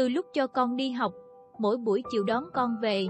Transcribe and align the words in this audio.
Từ 0.00 0.08
lúc 0.08 0.26
cho 0.32 0.46
con 0.46 0.76
đi 0.76 0.90
học, 0.90 1.12
mỗi 1.58 1.76
buổi 1.76 2.02
chiều 2.10 2.24
đón 2.24 2.44
con 2.54 2.76
về, 2.82 3.06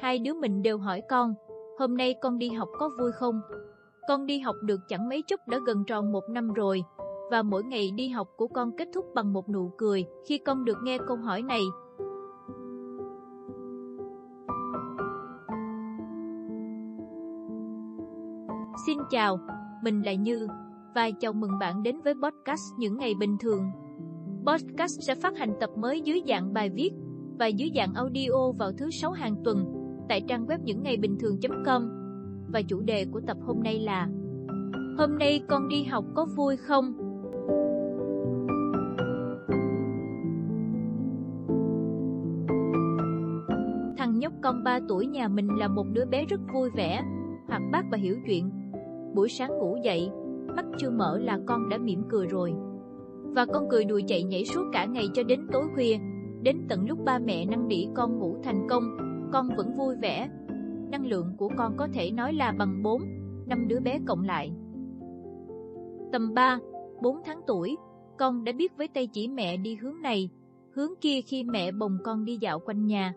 hai 0.00 0.18
đứa 0.18 0.34
mình 0.34 0.62
đều 0.62 0.78
hỏi 0.78 1.02
con, 1.08 1.34
hôm 1.78 1.96
nay 1.96 2.14
con 2.22 2.38
đi 2.38 2.50
học 2.50 2.68
có 2.78 2.90
vui 2.98 3.12
không? 3.12 3.40
Con 4.08 4.26
đi 4.26 4.38
học 4.38 4.54
được 4.62 4.80
chẳng 4.88 5.08
mấy 5.08 5.22
chốc 5.26 5.40
đã 5.48 5.58
gần 5.66 5.84
tròn 5.84 6.12
một 6.12 6.24
năm 6.30 6.52
rồi, 6.52 6.84
và 7.30 7.42
mỗi 7.42 7.64
ngày 7.64 7.90
đi 7.90 8.08
học 8.08 8.28
của 8.36 8.48
con 8.48 8.76
kết 8.76 8.88
thúc 8.94 9.04
bằng 9.14 9.32
một 9.32 9.48
nụ 9.48 9.72
cười 9.78 10.04
khi 10.26 10.38
con 10.38 10.64
được 10.64 10.76
nghe 10.82 10.98
câu 11.08 11.16
hỏi 11.16 11.42
này. 11.42 11.62
Xin 18.86 18.98
chào, 19.10 19.38
mình 19.82 20.02
là 20.02 20.14
Như, 20.14 20.48
và 20.94 21.10
chào 21.20 21.32
mừng 21.32 21.58
bạn 21.60 21.82
đến 21.82 22.00
với 22.04 22.14
podcast 22.14 22.78
Những 22.78 22.98
Ngày 22.98 23.14
Bình 23.20 23.36
Thường. 23.40 23.70
Podcast 24.46 25.00
sẽ 25.00 25.14
phát 25.14 25.38
hành 25.38 25.54
tập 25.60 25.70
mới 25.76 26.00
dưới 26.00 26.22
dạng 26.28 26.52
bài 26.52 26.70
viết 26.70 26.90
và 27.38 27.46
dưới 27.46 27.70
dạng 27.76 27.94
audio 27.94 28.52
vào 28.58 28.72
thứ 28.72 28.90
sáu 28.90 29.12
hàng 29.12 29.36
tuần 29.44 29.64
tại 30.08 30.20
trang 30.28 30.46
web 30.46 30.58
những 30.64 30.82
ngày 30.82 30.96
bình 30.96 31.18
thường.com 31.20 31.88
và 32.52 32.62
chủ 32.62 32.80
đề 32.80 33.04
của 33.12 33.20
tập 33.26 33.36
hôm 33.46 33.62
nay 33.62 33.78
là 33.78 34.08
Hôm 34.98 35.18
nay 35.18 35.40
con 35.48 35.68
đi 35.68 35.84
học 35.84 36.04
có 36.14 36.26
vui 36.36 36.56
không? 36.56 36.94
Thằng 43.96 44.18
nhóc 44.18 44.32
con 44.42 44.64
3 44.64 44.80
tuổi 44.88 45.06
nhà 45.06 45.28
mình 45.28 45.48
là 45.58 45.68
một 45.68 45.86
đứa 45.92 46.04
bé 46.04 46.24
rất 46.24 46.40
vui 46.54 46.70
vẻ, 46.70 47.02
hoạt 47.48 47.62
bát 47.72 47.84
và 47.90 47.98
hiểu 47.98 48.16
chuyện. 48.26 48.50
Buổi 49.14 49.28
sáng 49.28 49.58
ngủ 49.58 49.76
dậy, 49.84 50.10
mắt 50.56 50.64
chưa 50.78 50.90
mở 50.90 51.18
là 51.18 51.38
con 51.46 51.68
đã 51.68 51.78
mỉm 51.78 52.02
cười 52.10 52.26
rồi. 52.26 52.54
Và 53.34 53.46
con 53.46 53.68
cười 53.70 53.84
đùa 53.84 54.00
chạy 54.08 54.22
nhảy 54.22 54.44
suốt 54.44 54.64
cả 54.72 54.84
ngày 54.84 55.04
cho 55.14 55.22
đến 55.22 55.46
tối 55.52 55.64
khuya, 55.74 55.96
đến 56.42 56.66
tận 56.68 56.88
lúc 56.88 56.98
ba 57.04 57.18
mẹ 57.18 57.44
năn 57.44 57.68
nỉ 57.68 57.86
con 57.94 58.18
ngủ 58.18 58.36
thành 58.42 58.66
công, 58.70 58.96
con 59.32 59.48
vẫn 59.56 59.76
vui 59.76 59.94
vẻ. 60.02 60.28
Năng 60.90 61.06
lượng 61.06 61.26
của 61.36 61.48
con 61.58 61.76
có 61.76 61.88
thể 61.94 62.10
nói 62.10 62.32
là 62.32 62.52
bằng 62.58 62.82
4, 62.82 63.02
5 63.46 63.68
đứa 63.68 63.80
bé 63.80 63.98
cộng 64.06 64.22
lại. 64.22 64.52
Tầm 66.12 66.34
3, 66.34 66.58
4 67.02 67.16
tháng 67.24 67.40
tuổi, 67.46 67.76
con 68.18 68.44
đã 68.44 68.52
biết 68.52 68.76
với 68.76 68.88
tay 68.88 69.06
chỉ 69.12 69.28
mẹ 69.28 69.56
đi 69.56 69.74
hướng 69.74 70.02
này, 70.02 70.30
hướng 70.74 70.90
kia 71.00 71.20
khi 71.20 71.44
mẹ 71.44 71.72
bồng 71.72 71.98
con 72.04 72.24
đi 72.24 72.36
dạo 72.40 72.58
quanh 72.58 72.86
nhà. 72.86 73.14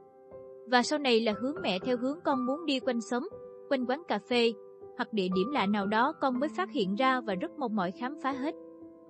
Và 0.72 0.84
sau 0.84 1.00
này 1.00 1.20
là 1.20 1.34
hướng 1.42 1.56
mẹ 1.62 1.80
theo 1.80 1.98
hướng 1.98 2.20
con 2.24 2.46
muốn 2.46 2.66
đi 2.66 2.80
quanh 2.80 3.02
xóm, 3.02 3.30
quanh 3.70 3.86
quán 3.86 4.04
cà 4.08 4.20
phê, 4.30 4.54
hoặc 4.98 5.14
địa 5.14 5.28
điểm 5.36 5.52
lạ 5.54 5.66
nào 5.66 5.86
đó 5.86 6.14
con 6.22 6.40
mới 6.40 6.50
phát 6.58 6.72
hiện 6.72 6.96
ra 6.96 7.22
và 7.22 7.36
rất 7.36 7.52
mong 7.60 7.76
mỏi 7.76 7.92
khám 7.92 8.16
phá 8.24 8.32
hết. 8.32 8.56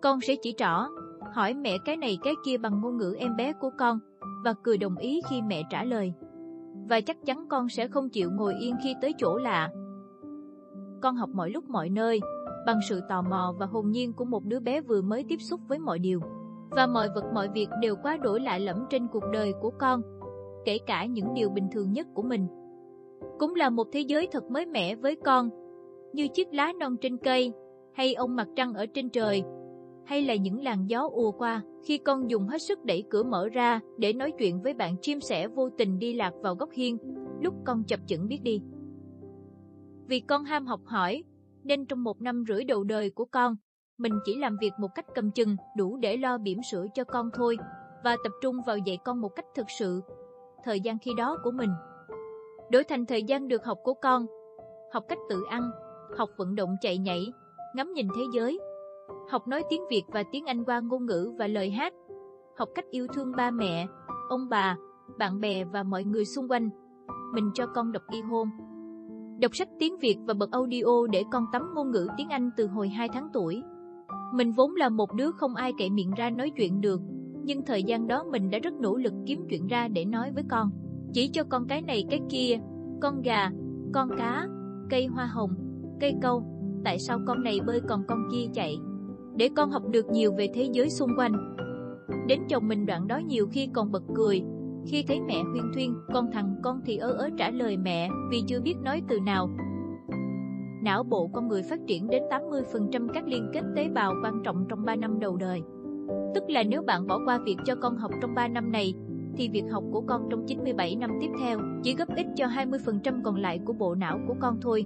Con 0.08 0.22
sẽ 0.22 0.36
chỉ 0.36 0.54
trỏ, 0.58 0.88
hỏi 1.34 1.54
mẹ 1.54 1.78
cái 1.86 1.98
này 1.98 2.18
cái 2.24 2.34
kia 2.46 2.58
bằng 2.58 2.82
ngôn 2.82 2.98
ngữ 2.98 3.16
em 3.20 3.36
bé 3.36 3.54
của 3.54 3.70
con, 3.78 4.00
và 4.44 4.54
cười 4.64 4.78
đồng 4.78 4.98
ý 4.98 5.22
khi 5.30 5.42
mẹ 5.42 5.64
trả 5.70 5.84
lời. 5.84 6.14
Và 6.90 7.02
chắc 7.02 7.18
chắn 7.26 7.46
con 7.50 7.70
sẽ 7.70 7.88
không 7.88 8.10
chịu 8.10 8.32
ngồi 8.32 8.54
yên 8.62 8.76
khi 8.84 8.96
tới 9.02 9.14
chỗ 9.18 9.38
lạ. 9.38 9.70
Con 11.02 11.16
học 11.16 11.30
mọi 11.34 11.50
lúc 11.50 11.70
mọi 11.70 11.90
nơi, 11.90 12.20
bằng 12.66 12.80
sự 12.90 13.02
tò 13.10 13.22
mò 13.22 13.54
và 13.60 13.66
hồn 13.66 13.92
nhiên 13.92 14.14
của 14.14 14.26
một 14.26 14.46
đứa 14.46 14.60
bé 14.60 14.82
vừa 14.82 15.02
mới 15.02 15.26
tiếp 15.30 15.42
xúc 15.42 15.60
với 15.68 15.80
mọi 15.80 16.00
điều. 16.00 16.20
Và 16.70 16.88
mọi 16.88 17.10
vật 17.16 17.24
mọi 17.34 17.50
việc 17.54 17.70
đều 17.82 17.96
quá 18.04 18.18
đổi 18.18 18.40
lạ 18.40 18.58
lẫm 18.58 18.86
trên 18.90 19.08
cuộc 19.08 19.24
đời 19.34 19.54
của 19.62 19.72
con, 19.80 20.02
kể 20.66 20.78
cả 20.78 21.06
những 21.06 21.34
điều 21.34 21.50
bình 21.50 21.68
thường 21.72 21.92
nhất 21.92 22.08
của 22.14 22.24
mình. 22.24 22.48
Cũng 23.40 23.56
là 23.56 23.70
một 23.70 23.88
thế 23.92 24.00
giới 24.00 24.28
thật 24.32 24.52
mới 24.52 24.66
mẻ 24.66 24.96
với 24.96 25.16
con, 25.16 25.50
như 26.14 26.28
chiếc 26.28 26.54
lá 26.54 26.74
non 26.80 26.96
trên 27.02 27.18
cây, 27.18 27.54
hay 27.94 28.14
ông 28.14 28.36
mặt 28.36 28.48
trăng 28.56 28.74
ở 28.74 28.86
trên 28.86 29.10
trời, 29.10 29.44
hay 30.08 30.22
là 30.22 30.36
những 30.36 30.64
làn 30.64 30.90
gió 30.90 31.10
ùa 31.12 31.32
qua 31.32 31.62
khi 31.84 31.98
con 31.98 32.30
dùng 32.30 32.48
hết 32.48 32.62
sức 32.62 32.86
đẩy 32.86 33.04
cửa 33.10 33.24
mở 33.24 33.50
ra 33.50 33.80
để 33.98 34.14
nói 34.14 34.32
chuyện 34.40 34.62
với 34.62 34.74
bạn 34.74 34.96
chim 35.02 35.20
sẻ 35.20 35.48
vô 35.48 35.70
tình 35.78 36.00
đi 36.00 36.14
lạc 36.14 36.34
vào 36.42 36.56
góc 36.56 36.70
hiên 36.72 36.98
lúc 37.42 37.54
con 37.66 37.84
chập 37.84 38.00
chững 38.08 38.28
biết 38.28 38.40
đi. 38.44 38.62
Vì 40.08 40.20
con 40.20 40.44
ham 40.44 40.66
học 40.66 40.80
hỏi, 40.86 41.24
nên 41.64 41.86
trong 41.86 42.04
một 42.04 42.22
năm 42.22 42.44
rưỡi 42.48 42.64
đầu 42.64 42.84
đời 42.84 43.10
của 43.10 43.26
con, 43.26 43.56
mình 43.98 44.14
chỉ 44.26 44.36
làm 44.36 44.58
việc 44.62 44.74
một 44.80 44.88
cách 44.96 45.06
cầm 45.16 45.32
chừng 45.32 45.56
đủ 45.78 45.98
để 45.98 46.18
lo 46.18 46.38
bỉm 46.38 46.60
sữa 46.72 46.86
cho 46.94 47.04
con 47.04 47.30
thôi 47.34 47.58
và 48.04 48.18
tập 48.24 48.32
trung 48.42 48.56
vào 48.68 48.78
dạy 48.78 48.98
con 49.06 49.22
một 49.22 49.30
cách 49.30 49.46
thực 49.56 49.68
sự. 49.80 50.02
Thời 50.64 50.80
gian 50.80 50.98
khi 51.00 51.12
đó 51.18 51.38
của 51.44 51.52
mình 51.52 51.70
đổi 52.72 52.84
thành 52.84 53.06
thời 53.06 53.24
gian 53.24 53.48
được 53.48 53.66
học 53.66 53.78
của 53.84 53.94
con, 53.94 54.26
học 54.94 55.04
cách 55.08 55.20
tự 55.30 55.44
ăn, 55.50 55.72
học 56.18 56.30
vận 56.38 56.56
động 56.56 56.76
chạy 56.82 56.98
nhảy, 56.98 57.26
ngắm 57.76 57.94
nhìn 57.94 58.08
thế 58.16 58.22
giới, 58.34 58.60
học 59.30 59.48
nói 59.48 59.64
tiếng 59.70 59.82
Việt 59.90 60.04
và 60.08 60.24
tiếng 60.32 60.46
Anh 60.46 60.66
qua 60.66 60.80
ngôn 60.80 61.06
ngữ 61.06 61.34
và 61.40 61.48
lời 61.48 61.70
hát, 61.70 61.94
học 62.58 62.70
cách 62.76 62.86
yêu 62.92 63.08
thương 63.14 63.32
ba 63.38 63.52
mẹ, 63.52 63.88
ông 64.30 64.50
bà, 64.50 64.78
bạn 65.20 65.40
bè 65.40 65.64
và 65.64 65.84
mọi 65.84 66.04
người 66.04 66.26
xung 66.26 66.48
quanh. 66.48 66.70
Mình 67.34 67.52
cho 67.54 67.66
con 67.76 67.92
đọc 67.92 68.04
y 68.12 68.22
hôn. 68.22 68.48
Đọc 69.40 69.56
sách 69.56 69.68
tiếng 69.80 69.98
Việt 69.98 70.18
và 70.28 70.34
bật 70.34 70.52
audio 70.52 71.08
để 71.12 71.24
con 71.32 71.46
tắm 71.54 71.62
ngôn 71.76 71.92
ngữ 71.92 72.08
tiếng 72.18 72.30
Anh 72.30 72.50
từ 72.58 72.68
hồi 72.68 72.90
2 72.90 73.10
tháng 73.14 73.30
tuổi. 73.34 73.64
Mình 74.34 74.52
vốn 74.52 74.76
là 74.76 74.90
một 74.90 75.14
đứa 75.14 75.32
không 75.32 75.56
ai 75.56 75.74
kể 75.78 75.90
miệng 75.90 76.12
ra 76.12 76.30
nói 76.30 76.52
chuyện 76.58 76.82
được, 76.82 77.02
nhưng 77.44 77.66
thời 77.66 77.84
gian 77.84 78.08
đó 78.08 78.24
mình 78.32 78.50
đã 78.50 78.60
rất 78.60 78.74
nỗ 78.74 78.98
lực 78.98 79.14
kiếm 79.26 79.46
chuyện 79.50 79.68
ra 79.68 79.88
để 79.88 80.06
nói 80.06 80.32
với 80.32 80.44
con. 80.50 80.70
Chỉ 81.14 81.30
cho 81.34 81.44
con 81.50 81.68
cái 81.68 81.82
này 81.82 82.06
cái 82.10 82.20
kia, 82.30 82.60
con 83.02 83.22
gà, 83.22 83.52
con 83.94 84.10
cá, 84.18 84.48
cây 84.90 85.06
hoa 85.06 85.26
hồng, 85.26 85.52
cây 86.00 86.16
câu, 86.22 86.44
tại 86.84 87.00
sao 87.00 87.20
con 87.28 87.44
này 87.44 87.60
bơi 87.66 87.82
còn 87.88 88.04
con 88.08 88.20
kia 88.32 88.46
chạy 88.54 88.78
để 89.38 89.50
con 89.56 89.72
học 89.72 89.84
được 89.92 90.10
nhiều 90.12 90.32
về 90.38 90.50
thế 90.54 90.70
giới 90.72 90.90
xung 90.90 91.10
quanh. 91.18 91.56
Đến 92.28 92.40
chồng 92.50 92.68
mình 92.68 92.86
đoạn 92.86 93.08
đó 93.08 93.18
nhiều 93.18 93.48
khi 93.52 93.70
còn 93.74 93.92
bật 93.92 94.04
cười, 94.16 94.44
khi 94.88 95.04
thấy 95.08 95.22
mẹ 95.22 95.44
huyên 95.52 95.64
thuyên, 95.74 95.96
con 96.14 96.32
thằng 96.32 96.56
con 96.64 96.82
thì 96.86 96.98
ớ 96.98 97.12
ớ 97.12 97.30
trả 97.38 97.50
lời 97.50 97.78
mẹ 97.78 98.10
vì 98.32 98.44
chưa 98.48 98.62
biết 98.62 98.76
nói 98.84 99.02
từ 99.08 99.20
nào. 99.20 99.50
Não 100.84 101.04
bộ 101.04 101.30
con 101.34 101.48
người 101.48 101.64
phát 101.64 101.80
triển 101.88 102.08
đến 102.08 102.24
80% 102.30 103.08
các 103.14 103.28
liên 103.28 103.50
kết 103.54 103.64
tế 103.76 103.90
bào 103.90 104.14
quan 104.24 104.44
trọng 104.44 104.66
trong 104.70 104.86
3 104.86 104.96
năm 104.96 105.20
đầu 105.20 105.38
đời. 105.38 105.62
Tức 106.36 106.44
là 106.50 106.64
nếu 106.64 106.82
bạn 106.82 107.08
bỏ 107.08 107.20
qua 107.26 107.40
việc 107.46 107.58
cho 107.66 107.76
con 107.76 107.98
học 107.98 108.12
trong 108.22 108.36
3 108.36 108.48
năm 108.48 108.72
này, 108.72 108.94
thì 109.38 109.50
việc 109.50 109.64
học 109.72 109.84
của 109.92 110.02
con 110.02 110.28
trong 110.30 110.46
97 110.48 110.96
năm 110.96 111.12
tiếp 111.22 111.30
theo 111.40 111.60
chỉ 111.84 111.96
gấp 111.96 112.08
ích 112.16 112.28
cho 112.36 112.46
20% 112.46 113.24
còn 113.24 113.36
lại 113.36 113.60
của 113.66 113.74
bộ 113.74 113.96
não 113.96 114.20
của 114.28 114.36
con 114.40 114.58
thôi. 114.62 114.86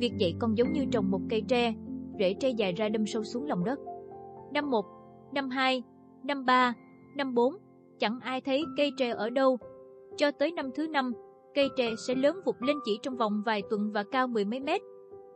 Việc 0.00 0.12
dạy 0.18 0.34
con 0.38 0.58
giống 0.58 0.72
như 0.72 0.84
trồng 0.90 1.10
một 1.10 1.20
cây 1.30 1.40
tre, 1.48 1.74
rễ 2.18 2.34
tre 2.40 2.50
dài 2.50 2.72
ra 2.72 2.88
đâm 2.88 3.06
sâu 3.06 3.24
xuống 3.24 3.46
lòng 3.46 3.64
đất. 3.64 3.78
Năm 4.52 4.70
1, 4.70 4.84
năm 5.32 5.50
2, 5.50 5.82
năm 6.24 6.44
3, 6.44 6.74
năm 7.16 7.34
4, 7.34 7.54
chẳng 7.98 8.20
ai 8.20 8.40
thấy 8.40 8.64
cây 8.76 8.90
tre 8.98 9.10
ở 9.10 9.30
đâu. 9.30 9.58
Cho 10.16 10.30
tới 10.30 10.52
năm 10.52 10.70
thứ 10.74 10.86
năm, 10.86 11.12
cây 11.54 11.68
tre 11.76 11.90
sẽ 12.06 12.14
lớn 12.14 12.40
vụt 12.44 12.56
lên 12.60 12.76
chỉ 12.84 12.98
trong 13.02 13.16
vòng 13.16 13.42
vài 13.46 13.62
tuần 13.70 13.92
và 13.92 14.04
cao 14.12 14.26
mười 14.26 14.44
mấy 14.44 14.60
mét, 14.60 14.80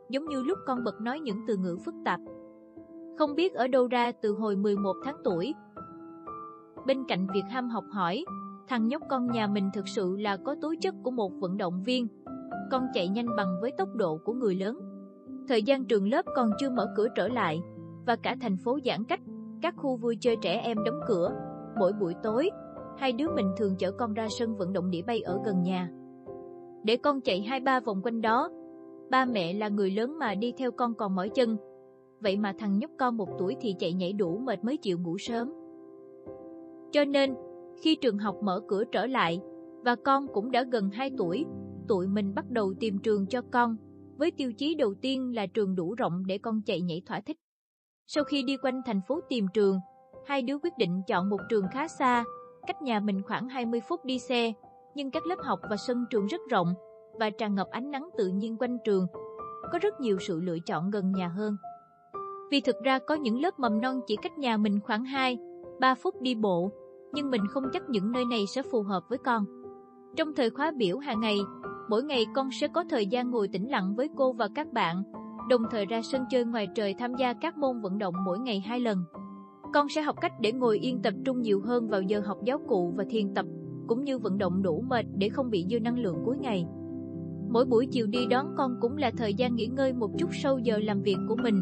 giống 0.09 0.25
như 0.25 0.43
lúc 0.43 0.57
con 0.65 0.83
bật 0.83 1.01
nói 1.01 1.19
những 1.19 1.37
từ 1.47 1.57
ngữ 1.57 1.77
phức 1.85 1.95
tạp. 2.05 2.19
Không 3.17 3.35
biết 3.35 3.53
ở 3.53 3.67
đâu 3.67 3.87
ra 3.87 4.11
từ 4.11 4.31
hồi 4.33 4.55
11 4.55 4.93
tháng 5.03 5.15
tuổi. 5.23 5.53
Bên 6.85 7.03
cạnh 7.07 7.27
việc 7.33 7.43
ham 7.49 7.69
học 7.69 7.83
hỏi, 7.91 8.25
thằng 8.67 8.87
nhóc 8.87 9.01
con 9.09 9.27
nhà 9.31 9.47
mình 9.47 9.69
thực 9.73 9.87
sự 9.87 10.15
là 10.17 10.37
có 10.37 10.55
tố 10.61 10.73
chất 10.81 10.95
của 11.03 11.11
một 11.11 11.31
vận 11.39 11.57
động 11.57 11.83
viên. 11.83 12.07
Con 12.71 12.83
chạy 12.93 13.07
nhanh 13.07 13.27
bằng 13.37 13.55
với 13.61 13.71
tốc 13.77 13.89
độ 13.95 14.17
của 14.25 14.33
người 14.33 14.55
lớn. 14.55 14.79
Thời 15.47 15.63
gian 15.63 15.85
trường 15.85 16.09
lớp 16.09 16.25
còn 16.35 16.51
chưa 16.59 16.69
mở 16.69 16.93
cửa 16.95 17.07
trở 17.15 17.27
lại, 17.27 17.61
và 18.05 18.15
cả 18.15 18.35
thành 18.41 18.57
phố 18.57 18.79
giãn 18.85 19.03
cách, 19.03 19.19
các 19.61 19.75
khu 19.77 19.95
vui 19.95 20.17
chơi 20.21 20.35
trẻ 20.41 20.61
em 20.63 20.83
đóng 20.83 20.99
cửa. 21.07 21.31
Mỗi 21.79 21.93
buổi 21.93 22.13
tối, 22.23 22.49
hai 22.97 23.11
đứa 23.11 23.27
mình 23.35 23.51
thường 23.57 23.75
chở 23.79 23.91
con 23.91 24.13
ra 24.13 24.27
sân 24.29 24.55
vận 24.55 24.73
động 24.73 24.91
đĩa 24.91 25.01
bay 25.01 25.21
ở 25.21 25.39
gần 25.45 25.63
nhà. 25.63 25.89
Để 26.83 26.97
con 26.97 27.21
chạy 27.21 27.41
hai 27.41 27.59
ba 27.59 27.79
vòng 27.79 28.01
quanh 28.03 28.21
đó, 28.21 28.49
ba 29.09 29.25
mẹ 29.25 29.53
là 29.53 29.69
người 29.69 29.91
lớn 29.91 30.19
mà 30.19 30.35
đi 30.35 30.53
theo 30.57 30.71
con 30.71 30.93
còn 30.93 31.15
mỏi 31.15 31.29
chân. 31.29 31.57
Vậy 32.19 32.37
mà 32.37 32.53
thằng 32.59 32.79
nhóc 32.79 32.91
con 32.97 33.17
một 33.17 33.29
tuổi 33.39 33.55
thì 33.61 33.75
chạy 33.79 33.93
nhảy 33.93 34.13
đủ 34.13 34.37
mệt 34.37 34.63
mới 34.63 34.77
chịu 34.77 34.99
ngủ 34.99 35.17
sớm. 35.17 35.53
Cho 36.91 37.05
nên, 37.05 37.35
khi 37.81 37.95
trường 37.95 38.17
học 38.17 38.35
mở 38.43 38.61
cửa 38.67 38.83
trở 38.91 39.05
lại, 39.05 39.41
và 39.83 39.95
con 39.95 40.27
cũng 40.27 40.51
đã 40.51 40.63
gần 40.63 40.89
2 40.89 41.11
tuổi, 41.17 41.45
tụi 41.87 42.07
mình 42.07 42.33
bắt 42.35 42.45
đầu 42.49 42.73
tìm 42.79 42.97
trường 42.97 43.25
cho 43.25 43.41
con, 43.51 43.77
với 44.17 44.31
tiêu 44.31 44.53
chí 44.53 44.75
đầu 44.75 44.93
tiên 45.01 45.35
là 45.35 45.45
trường 45.45 45.75
đủ 45.75 45.95
rộng 45.97 46.23
để 46.25 46.37
con 46.37 46.61
chạy 46.65 46.81
nhảy 46.81 47.01
thỏa 47.05 47.19
thích. 47.19 47.37
Sau 48.07 48.23
khi 48.23 48.43
đi 48.43 48.57
quanh 48.57 48.81
thành 48.85 49.01
phố 49.07 49.19
tìm 49.29 49.45
trường, 49.53 49.79
hai 50.25 50.41
đứa 50.41 50.57
quyết 50.57 50.73
định 50.77 51.01
chọn 51.07 51.29
một 51.29 51.39
trường 51.49 51.65
khá 51.73 51.87
xa, 51.87 52.23
cách 52.67 52.81
nhà 52.81 52.99
mình 52.99 53.21
khoảng 53.21 53.49
20 53.49 53.81
phút 53.89 54.05
đi 54.05 54.19
xe, 54.19 54.53
nhưng 54.95 55.11
các 55.11 55.25
lớp 55.25 55.39
học 55.43 55.59
và 55.69 55.75
sân 55.77 56.05
trường 56.09 56.25
rất 56.25 56.41
rộng 56.49 56.73
và 57.19 57.29
tràn 57.29 57.55
ngập 57.55 57.67
ánh 57.71 57.91
nắng 57.91 58.09
tự 58.17 58.27
nhiên 58.27 58.57
quanh 58.57 58.77
trường. 58.85 59.07
Có 59.71 59.79
rất 59.81 60.01
nhiều 60.01 60.17
sự 60.19 60.39
lựa 60.41 60.59
chọn 60.59 60.91
gần 60.91 61.11
nhà 61.11 61.27
hơn. 61.27 61.57
Vì 62.51 62.61
thực 62.61 62.75
ra 62.83 62.99
có 62.99 63.15
những 63.15 63.41
lớp 63.41 63.59
mầm 63.59 63.81
non 63.81 64.01
chỉ 64.07 64.15
cách 64.21 64.37
nhà 64.37 64.57
mình 64.57 64.79
khoảng 64.83 65.05
2, 65.05 65.37
3 65.79 65.95
phút 65.95 66.21
đi 66.21 66.35
bộ, 66.35 66.71
nhưng 67.13 67.31
mình 67.31 67.47
không 67.47 67.63
chắc 67.73 67.89
những 67.89 68.11
nơi 68.11 68.25
này 68.25 68.45
sẽ 68.55 68.61
phù 68.71 68.81
hợp 68.81 69.03
với 69.09 69.17
con. 69.17 69.45
Trong 70.15 70.35
thời 70.35 70.49
khóa 70.49 70.71
biểu 70.71 70.97
hàng 70.97 71.19
ngày, 71.19 71.37
mỗi 71.89 72.03
ngày 72.03 72.25
con 72.35 72.51
sẽ 72.51 72.67
có 72.67 72.83
thời 72.89 73.07
gian 73.07 73.31
ngồi 73.31 73.47
tĩnh 73.47 73.69
lặng 73.69 73.95
với 73.95 74.09
cô 74.15 74.33
và 74.33 74.47
các 74.55 74.73
bạn, 74.73 75.03
đồng 75.49 75.61
thời 75.71 75.85
ra 75.85 76.01
sân 76.01 76.25
chơi 76.29 76.45
ngoài 76.45 76.67
trời 76.75 76.93
tham 76.93 77.15
gia 77.15 77.33
các 77.33 77.57
môn 77.57 77.81
vận 77.81 77.97
động 77.97 78.13
mỗi 78.25 78.39
ngày 78.39 78.59
hai 78.59 78.79
lần. 78.79 79.03
con 79.73 79.89
sẽ 79.89 80.01
học 80.01 80.15
cách 80.21 80.33
để 80.41 80.51
ngồi 80.51 80.79
yên 80.79 81.01
tập 81.01 81.13
trung 81.25 81.41
nhiều 81.41 81.61
hơn 81.61 81.87
vào 81.87 82.01
giờ 82.01 82.21
học 82.25 82.37
giáo 82.43 82.59
cụ 82.67 82.93
và 82.97 83.03
thiền 83.09 83.33
tập, 83.33 83.45
cũng 83.87 84.03
như 84.03 84.19
vận 84.19 84.37
động 84.37 84.63
đủ 84.63 84.83
mệt 84.87 85.05
để 85.17 85.29
không 85.29 85.49
bị 85.49 85.65
dư 85.69 85.79
năng 85.79 85.99
lượng 85.99 86.17
cuối 86.25 86.37
ngày. 86.37 86.65
Mỗi 87.49 87.65
buổi 87.65 87.87
chiều 87.91 88.07
đi 88.07 88.25
đón 88.29 88.53
con 88.57 88.77
cũng 88.81 88.97
là 88.97 89.11
thời 89.17 89.33
gian 89.33 89.55
nghỉ 89.55 89.67
ngơi 89.67 89.93
một 89.93 90.11
chút 90.17 90.29
sau 90.43 90.57
giờ 90.57 90.77
làm 90.77 91.01
việc 91.01 91.17
của 91.27 91.35
mình. 91.35 91.61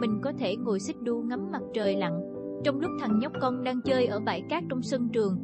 Mình 0.00 0.20
có 0.22 0.32
thể 0.32 0.56
ngồi 0.56 0.80
xích 0.80 0.96
đu 1.02 1.22
ngắm 1.22 1.50
mặt 1.52 1.62
trời 1.74 1.96
lặn, 1.96 2.20
trong 2.64 2.80
lúc 2.80 2.90
thằng 3.00 3.18
nhóc 3.18 3.32
con 3.40 3.64
đang 3.64 3.82
chơi 3.82 4.06
ở 4.06 4.20
bãi 4.20 4.42
cát 4.50 4.64
trong 4.68 4.82
sân 4.82 5.08
trường. 5.08 5.38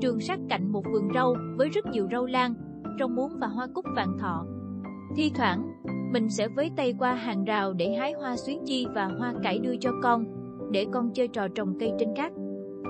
Trường 0.00 0.20
sát 0.20 0.40
cạnh 0.48 0.72
một 0.72 0.84
vườn 0.92 1.08
rau 1.14 1.34
với 1.56 1.68
rất 1.68 1.86
nhiều 1.86 2.08
rau 2.12 2.26
lan, 2.26 2.54
rau 2.98 3.08
muống 3.08 3.32
và 3.40 3.46
hoa 3.46 3.66
cúc 3.74 3.84
vạn 3.96 4.18
thọ. 4.18 4.46
Thi 5.16 5.30
thoảng, 5.34 5.72
mình 6.12 6.28
sẽ 6.28 6.48
với 6.48 6.70
tay 6.76 6.94
qua 6.98 7.14
hàng 7.14 7.44
rào 7.44 7.72
để 7.72 7.94
hái 7.94 8.12
hoa 8.12 8.36
xuyến 8.36 8.62
chi 8.64 8.86
và 8.94 9.06
hoa 9.18 9.34
cải 9.42 9.58
đưa 9.58 9.76
cho 9.80 9.90
con, 10.02 10.24
để 10.70 10.86
con 10.92 11.10
chơi 11.14 11.28
trò 11.28 11.48
trồng 11.48 11.78
cây 11.80 11.92
trên 11.98 12.08
cát. 12.16 12.32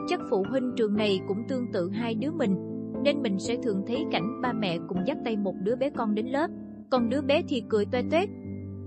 Chắc 0.09 0.21
phụ 0.31 0.45
huynh 0.51 0.73
trường 0.77 0.95
này 0.95 1.21
cũng 1.29 1.39
tương 1.49 1.73
tự 1.73 1.91
hai 1.91 2.15
đứa 2.15 2.31
mình, 2.31 2.57
nên 3.05 3.23
mình 3.23 3.39
sẽ 3.39 3.57
thường 3.57 3.83
thấy 3.87 4.05
cảnh 4.11 4.41
ba 4.43 4.53
mẹ 4.53 4.79
cùng 4.89 4.99
dắt 5.07 5.19
tay 5.25 5.37
một 5.37 5.55
đứa 5.63 5.77
bé 5.77 5.91
con 5.91 6.15
đến 6.15 6.27
lớp, 6.27 6.51
còn 6.91 7.09
đứa 7.09 7.23
bé 7.23 7.43
thì 7.49 7.63
cười 7.69 7.87
toe 7.87 8.03
toét. 8.11 8.29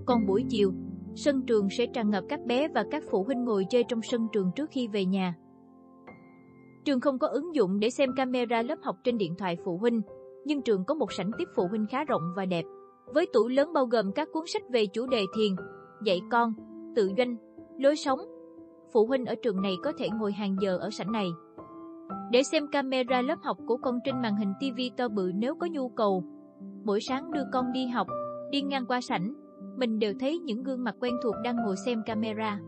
Còn 0.06 0.26
buổi 0.28 0.46
chiều, 0.50 0.72
sân 1.16 1.42
trường 1.46 1.70
sẽ 1.70 1.86
tràn 1.94 2.10
ngập 2.10 2.24
các 2.30 2.40
bé 2.46 2.68
và 2.68 2.86
các 2.92 3.04
phụ 3.12 3.24
huynh 3.24 3.46
ngồi 3.46 3.66
chơi 3.70 3.84
trong 3.88 4.02
sân 4.02 4.28
trường 4.34 4.52
trước 4.56 4.70
khi 4.72 4.88
về 4.88 5.06
nhà. 5.06 5.36
Trường 6.86 7.00
không 7.00 7.20
có 7.20 7.28
ứng 7.28 7.56
dụng 7.56 7.80
để 7.80 7.90
xem 7.90 8.10
camera 8.16 8.62
lớp 8.62 8.80
học 8.84 8.96
trên 9.04 9.18
điện 9.18 9.36
thoại 9.38 9.58
phụ 9.66 9.78
huynh, 9.78 10.02
nhưng 10.50 10.62
trường 10.62 10.86
có 10.86 10.96
một 10.96 11.12
sảnh 11.12 11.32
tiếp 11.38 11.48
phụ 11.56 11.68
huynh 11.68 11.86
khá 11.88 12.04
rộng 12.04 12.22
và 12.36 12.46
đẹp, 12.46 12.66
với 13.14 13.26
tủ 13.34 13.48
lớn 13.48 13.74
bao 13.74 13.86
gồm 13.86 14.12
các 14.12 14.28
cuốn 14.34 14.44
sách 14.48 14.62
về 14.70 14.86
chủ 14.86 15.08
đề 15.08 15.26
thiền, 15.36 15.56
dạy 16.04 16.22
con, 16.32 16.54
tự 16.96 17.12
doanh, 17.18 17.36
lối 17.78 17.96
sống. 17.96 18.20
Phụ 18.94 19.06
huynh 19.06 19.26
ở 19.26 19.36
trường 19.44 19.62
này 19.62 19.76
có 19.84 19.92
thể 19.98 20.10
ngồi 20.10 20.32
hàng 20.32 20.56
giờ 20.62 20.78
ở 20.78 20.90
sảnh 20.90 21.12
này. 21.12 21.28
Để 22.32 22.44
xem 22.44 22.68
camera 22.72 23.22
lớp 23.22 23.36
học 23.42 23.58
của 23.68 23.78
con 23.78 24.00
trên 24.06 24.22
màn 24.22 24.36
hình 24.36 24.54
TV 24.60 24.80
to 24.98 25.08
bự 25.08 25.32
nếu 25.36 25.56
có 25.56 25.68
nhu 25.72 25.90
cầu. 25.90 26.24
Mỗi 26.84 27.00
sáng 27.02 27.32
đưa 27.32 27.44
con 27.54 27.72
đi 27.72 27.88
học, 27.88 28.08
đi 28.52 28.62
ngang 28.62 28.86
qua 28.86 29.02
sảnh, 29.02 29.34
mình 29.78 30.00
đều 30.00 30.14
thấy 30.20 30.40
những 30.40 30.64
gương 30.64 30.84
mặt 30.84 30.96
quen 31.00 31.16
thuộc 31.24 31.36
đang 31.44 31.56
ngồi 31.56 31.76
xem 31.86 32.04
camera. 32.06 32.60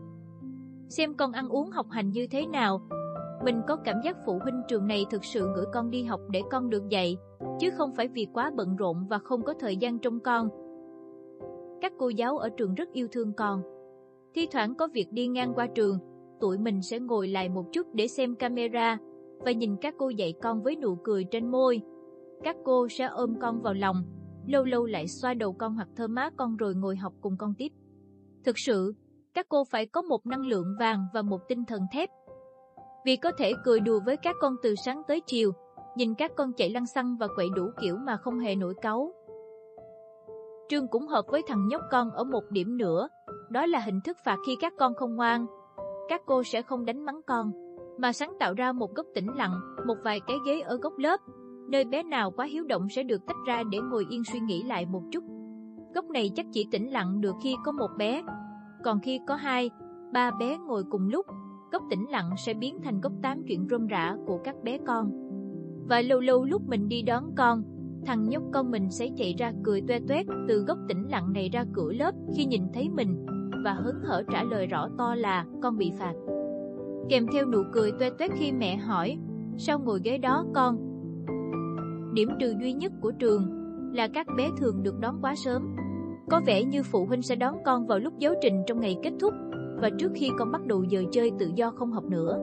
Xem 0.88 1.14
con 1.14 1.32
ăn 1.32 1.48
uống 1.48 1.70
học 1.70 1.86
hành 1.90 2.10
như 2.10 2.26
thế 2.30 2.46
nào. 2.46 2.80
Mình 3.44 3.62
có 3.68 3.76
cảm 3.76 3.96
giác 4.04 4.16
phụ 4.26 4.38
huynh 4.42 4.62
trường 4.68 4.86
này 4.86 5.06
thực 5.10 5.24
sự 5.24 5.48
gửi 5.56 5.64
con 5.72 5.90
đi 5.90 6.04
học 6.04 6.20
để 6.30 6.42
con 6.50 6.70
được 6.70 6.88
dạy, 6.88 7.16
chứ 7.60 7.70
không 7.70 7.92
phải 7.96 8.08
vì 8.08 8.26
quá 8.32 8.50
bận 8.56 8.76
rộn 8.76 9.06
và 9.08 9.18
không 9.18 9.42
có 9.42 9.54
thời 9.60 9.76
gian 9.76 9.98
trông 9.98 10.20
con. 10.20 10.48
Các 11.80 11.92
cô 11.98 12.08
giáo 12.08 12.38
ở 12.38 12.48
trường 12.56 12.74
rất 12.74 12.92
yêu 12.92 13.08
thương 13.12 13.32
con. 13.32 13.62
Thi 14.34 14.46
thoảng 14.52 14.74
có 14.74 14.88
việc 14.92 15.12
đi 15.12 15.26
ngang 15.26 15.52
qua 15.54 15.66
trường, 15.66 15.98
tụi 16.40 16.58
mình 16.58 16.82
sẽ 16.82 16.98
ngồi 16.98 17.28
lại 17.28 17.48
một 17.48 17.64
chút 17.72 17.86
để 17.94 18.08
xem 18.08 18.34
camera 18.34 18.98
và 19.38 19.52
nhìn 19.52 19.76
các 19.80 19.94
cô 19.98 20.08
dạy 20.08 20.34
con 20.42 20.62
với 20.62 20.76
nụ 20.76 20.96
cười 21.04 21.24
trên 21.24 21.50
môi. 21.50 21.80
Các 22.42 22.56
cô 22.64 22.88
sẽ 22.88 23.04
ôm 23.04 23.34
con 23.40 23.62
vào 23.62 23.74
lòng, 23.74 23.96
lâu 24.46 24.64
lâu 24.64 24.86
lại 24.86 25.08
xoa 25.08 25.34
đầu 25.34 25.52
con 25.52 25.74
hoặc 25.74 25.88
thơm 25.96 26.14
má 26.14 26.30
con 26.36 26.56
rồi 26.56 26.74
ngồi 26.74 26.96
học 26.96 27.12
cùng 27.20 27.36
con 27.38 27.54
tiếp. 27.58 27.68
Thực 28.44 28.58
sự, 28.58 28.94
các 29.34 29.46
cô 29.48 29.64
phải 29.64 29.86
có 29.86 30.02
một 30.02 30.26
năng 30.26 30.46
lượng 30.46 30.76
vàng 30.78 31.06
và 31.14 31.22
một 31.22 31.40
tinh 31.48 31.64
thần 31.64 31.80
thép. 31.92 32.10
Vì 33.04 33.16
có 33.16 33.32
thể 33.38 33.52
cười 33.64 33.80
đùa 33.80 34.00
với 34.06 34.16
các 34.16 34.36
con 34.40 34.56
từ 34.62 34.74
sáng 34.74 35.02
tới 35.08 35.20
chiều, 35.26 35.52
nhìn 35.96 36.14
các 36.14 36.32
con 36.36 36.52
chạy 36.52 36.70
lăn 36.70 36.86
xăng 36.86 37.16
và 37.16 37.26
quậy 37.36 37.48
đủ 37.56 37.70
kiểu 37.80 37.96
mà 37.96 38.16
không 38.16 38.38
hề 38.38 38.54
nổi 38.54 38.74
cáu. 38.82 39.14
Trương 40.68 40.88
cũng 40.88 41.06
hợp 41.06 41.24
với 41.28 41.42
thằng 41.46 41.68
nhóc 41.68 41.80
con 41.90 42.10
ở 42.10 42.24
một 42.24 42.42
điểm 42.50 42.76
nữa, 42.76 43.08
đó 43.50 43.66
là 43.66 43.78
hình 43.78 44.00
thức 44.04 44.16
phạt 44.24 44.36
khi 44.46 44.56
các 44.60 44.72
con 44.78 44.94
không 44.94 45.16
ngoan. 45.16 45.46
Các 46.08 46.20
cô 46.26 46.42
sẽ 46.42 46.62
không 46.62 46.84
đánh 46.84 47.04
mắng 47.04 47.20
con, 47.26 47.52
mà 47.98 48.12
sáng 48.12 48.32
tạo 48.40 48.54
ra 48.54 48.72
một 48.72 48.94
góc 48.94 49.06
tĩnh 49.14 49.26
lặng, 49.36 49.60
một 49.86 49.96
vài 50.04 50.20
cái 50.26 50.36
ghế 50.46 50.60
ở 50.60 50.76
góc 50.76 50.92
lớp, 50.98 51.20
nơi 51.68 51.84
bé 51.84 52.02
nào 52.02 52.30
quá 52.30 52.46
hiếu 52.46 52.64
động 52.64 52.88
sẽ 52.88 53.02
được 53.02 53.26
tách 53.26 53.36
ra 53.46 53.62
để 53.70 53.78
ngồi 53.78 54.06
yên 54.10 54.24
suy 54.24 54.40
nghĩ 54.40 54.62
lại 54.62 54.86
một 54.86 55.02
chút. 55.12 55.24
Góc 55.94 56.04
này 56.04 56.30
chắc 56.36 56.46
chỉ 56.52 56.66
tĩnh 56.70 56.92
lặng 56.92 57.20
được 57.20 57.34
khi 57.42 57.56
có 57.64 57.72
một 57.72 57.88
bé, 57.98 58.22
còn 58.84 59.00
khi 59.00 59.20
có 59.26 59.34
hai, 59.34 59.70
ba 60.12 60.30
bé 60.30 60.58
ngồi 60.58 60.84
cùng 60.90 61.08
lúc, 61.08 61.26
cốc 61.72 61.82
tĩnh 61.90 62.06
lặng 62.10 62.30
sẽ 62.36 62.54
biến 62.54 62.78
thành 62.84 63.00
cốc 63.00 63.12
tám 63.22 63.42
chuyện 63.48 63.66
rôm 63.70 63.86
rã 63.86 64.16
của 64.26 64.38
các 64.44 64.54
bé 64.62 64.78
con. 64.86 65.10
Và 65.88 66.00
lâu 66.00 66.20
lâu 66.20 66.44
lúc 66.44 66.62
mình 66.68 66.88
đi 66.88 67.02
đón 67.02 67.34
con, 67.36 67.62
thằng 68.06 68.28
nhóc 68.28 68.42
con 68.52 68.70
mình 68.70 68.90
sẽ 68.90 69.08
chạy 69.16 69.34
ra 69.38 69.52
cười 69.64 69.80
toe 69.88 70.00
toét 70.08 70.26
từ 70.48 70.58
góc 70.58 70.78
tĩnh 70.88 71.10
lặng 71.10 71.32
này 71.32 71.48
ra 71.52 71.64
cửa 71.72 71.92
lớp 71.92 72.14
khi 72.36 72.44
nhìn 72.44 72.62
thấy 72.74 72.88
mình 72.88 73.26
và 73.64 73.72
hớn 73.72 73.94
hở 74.04 74.22
trả 74.32 74.42
lời 74.42 74.66
rõ 74.66 74.88
to 74.98 75.14
là 75.14 75.44
con 75.62 75.78
bị 75.78 75.92
phạt. 75.98 76.12
Kèm 77.08 77.26
theo 77.32 77.46
nụ 77.46 77.62
cười 77.72 77.92
toe 77.92 78.10
toét 78.10 78.30
khi 78.38 78.52
mẹ 78.52 78.76
hỏi, 78.76 79.18
sao 79.56 79.78
ngồi 79.78 80.00
ghế 80.04 80.18
đó 80.18 80.44
con? 80.54 80.76
Điểm 82.14 82.28
trừ 82.40 82.54
duy 82.60 82.72
nhất 82.72 82.92
của 83.00 83.12
trường 83.18 83.42
là 83.94 84.08
các 84.08 84.26
bé 84.36 84.48
thường 84.58 84.82
được 84.82 85.00
đón 85.00 85.18
quá 85.22 85.34
sớm. 85.34 85.76
Có 86.30 86.40
vẻ 86.46 86.64
như 86.64 86.82
phụ 86.82 87.06
huynh 87.06 87.22
sẽ 87.22 87.36
đón 87.36 87.54
con 87.64 87.86
vào 87.86 87.98
lúc 87.98 88.18
giáo 88.18 88.34
trình 88.42 88.62
trong 88.66 88.80
ngày 88.80 88.96
kết 89.02 89.12
thúc 89.20 89.34
và 89.82 89.90
trước 89.98 90.12
khi 90.14 90.30
con 90.38 90.52
bắt 90.52 90.66
đầu 90.66 90.84
giờ 90.84 91.02
chơi 91.12 91.30
tự 91.38 91.50
do 91.54 91.70
không 91.70 91.92
học 91.92 92.04
nữa. 92.04 92.38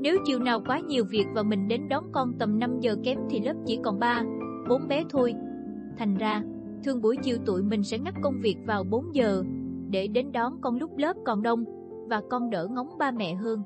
Nếu 0.00 0.16
chiều 0.24 0.38
nào 0.38 0.62
quá 0.66 0.80
nhiều 0.80 1.04
việc 1.04 1.26
và 1.34 1.42
mình 1.42 1.68
đến 1.68 1.88
đón 1.88 2.04
con 2.12 2.32
tầm 2.38 2.58
5 2.58 2.80
giờ 2.80 2.96
kém 3.04 3.18
thì 3.30 3.40
lớp 3.40 3.54
chỉ 3.66 3.78
còn 3.84 3.98
3, 3.98 4.22
4 4.68 4.88
bé 4.88 5.04
thôi. 5.10 5.34
Thành 5.98 6.16
ra, 6.16 6.42
thường 6.84 7.00
buổi 7.00 7.16
chiều 7.22 7.36
tụi 7.46 7.62
mình 7.62 7.82
sẽ 7.82 7.98
ngắt 7.98 8.14
công 8.22 8.40
việc 8.42 8.56
vào 8.66 8.84
4 8.84 9.14
giờ 9.14 9.42
để 9.90 10.06
đến 10.06 10.32
đón 10.32 10.60
con 10.60 10.76
lúc 10.76 10.90
lớp 10.96 11.16
còn 11.26 11.42
đông 11.42 11.64
và 12.08 12.22
con 12.30 12.50
đỡ 12.50 12.68
ngóng 12.70 12.98
ba 12.98 13.10
mẹ 13.10 13.34
hơn. 13.34 13.62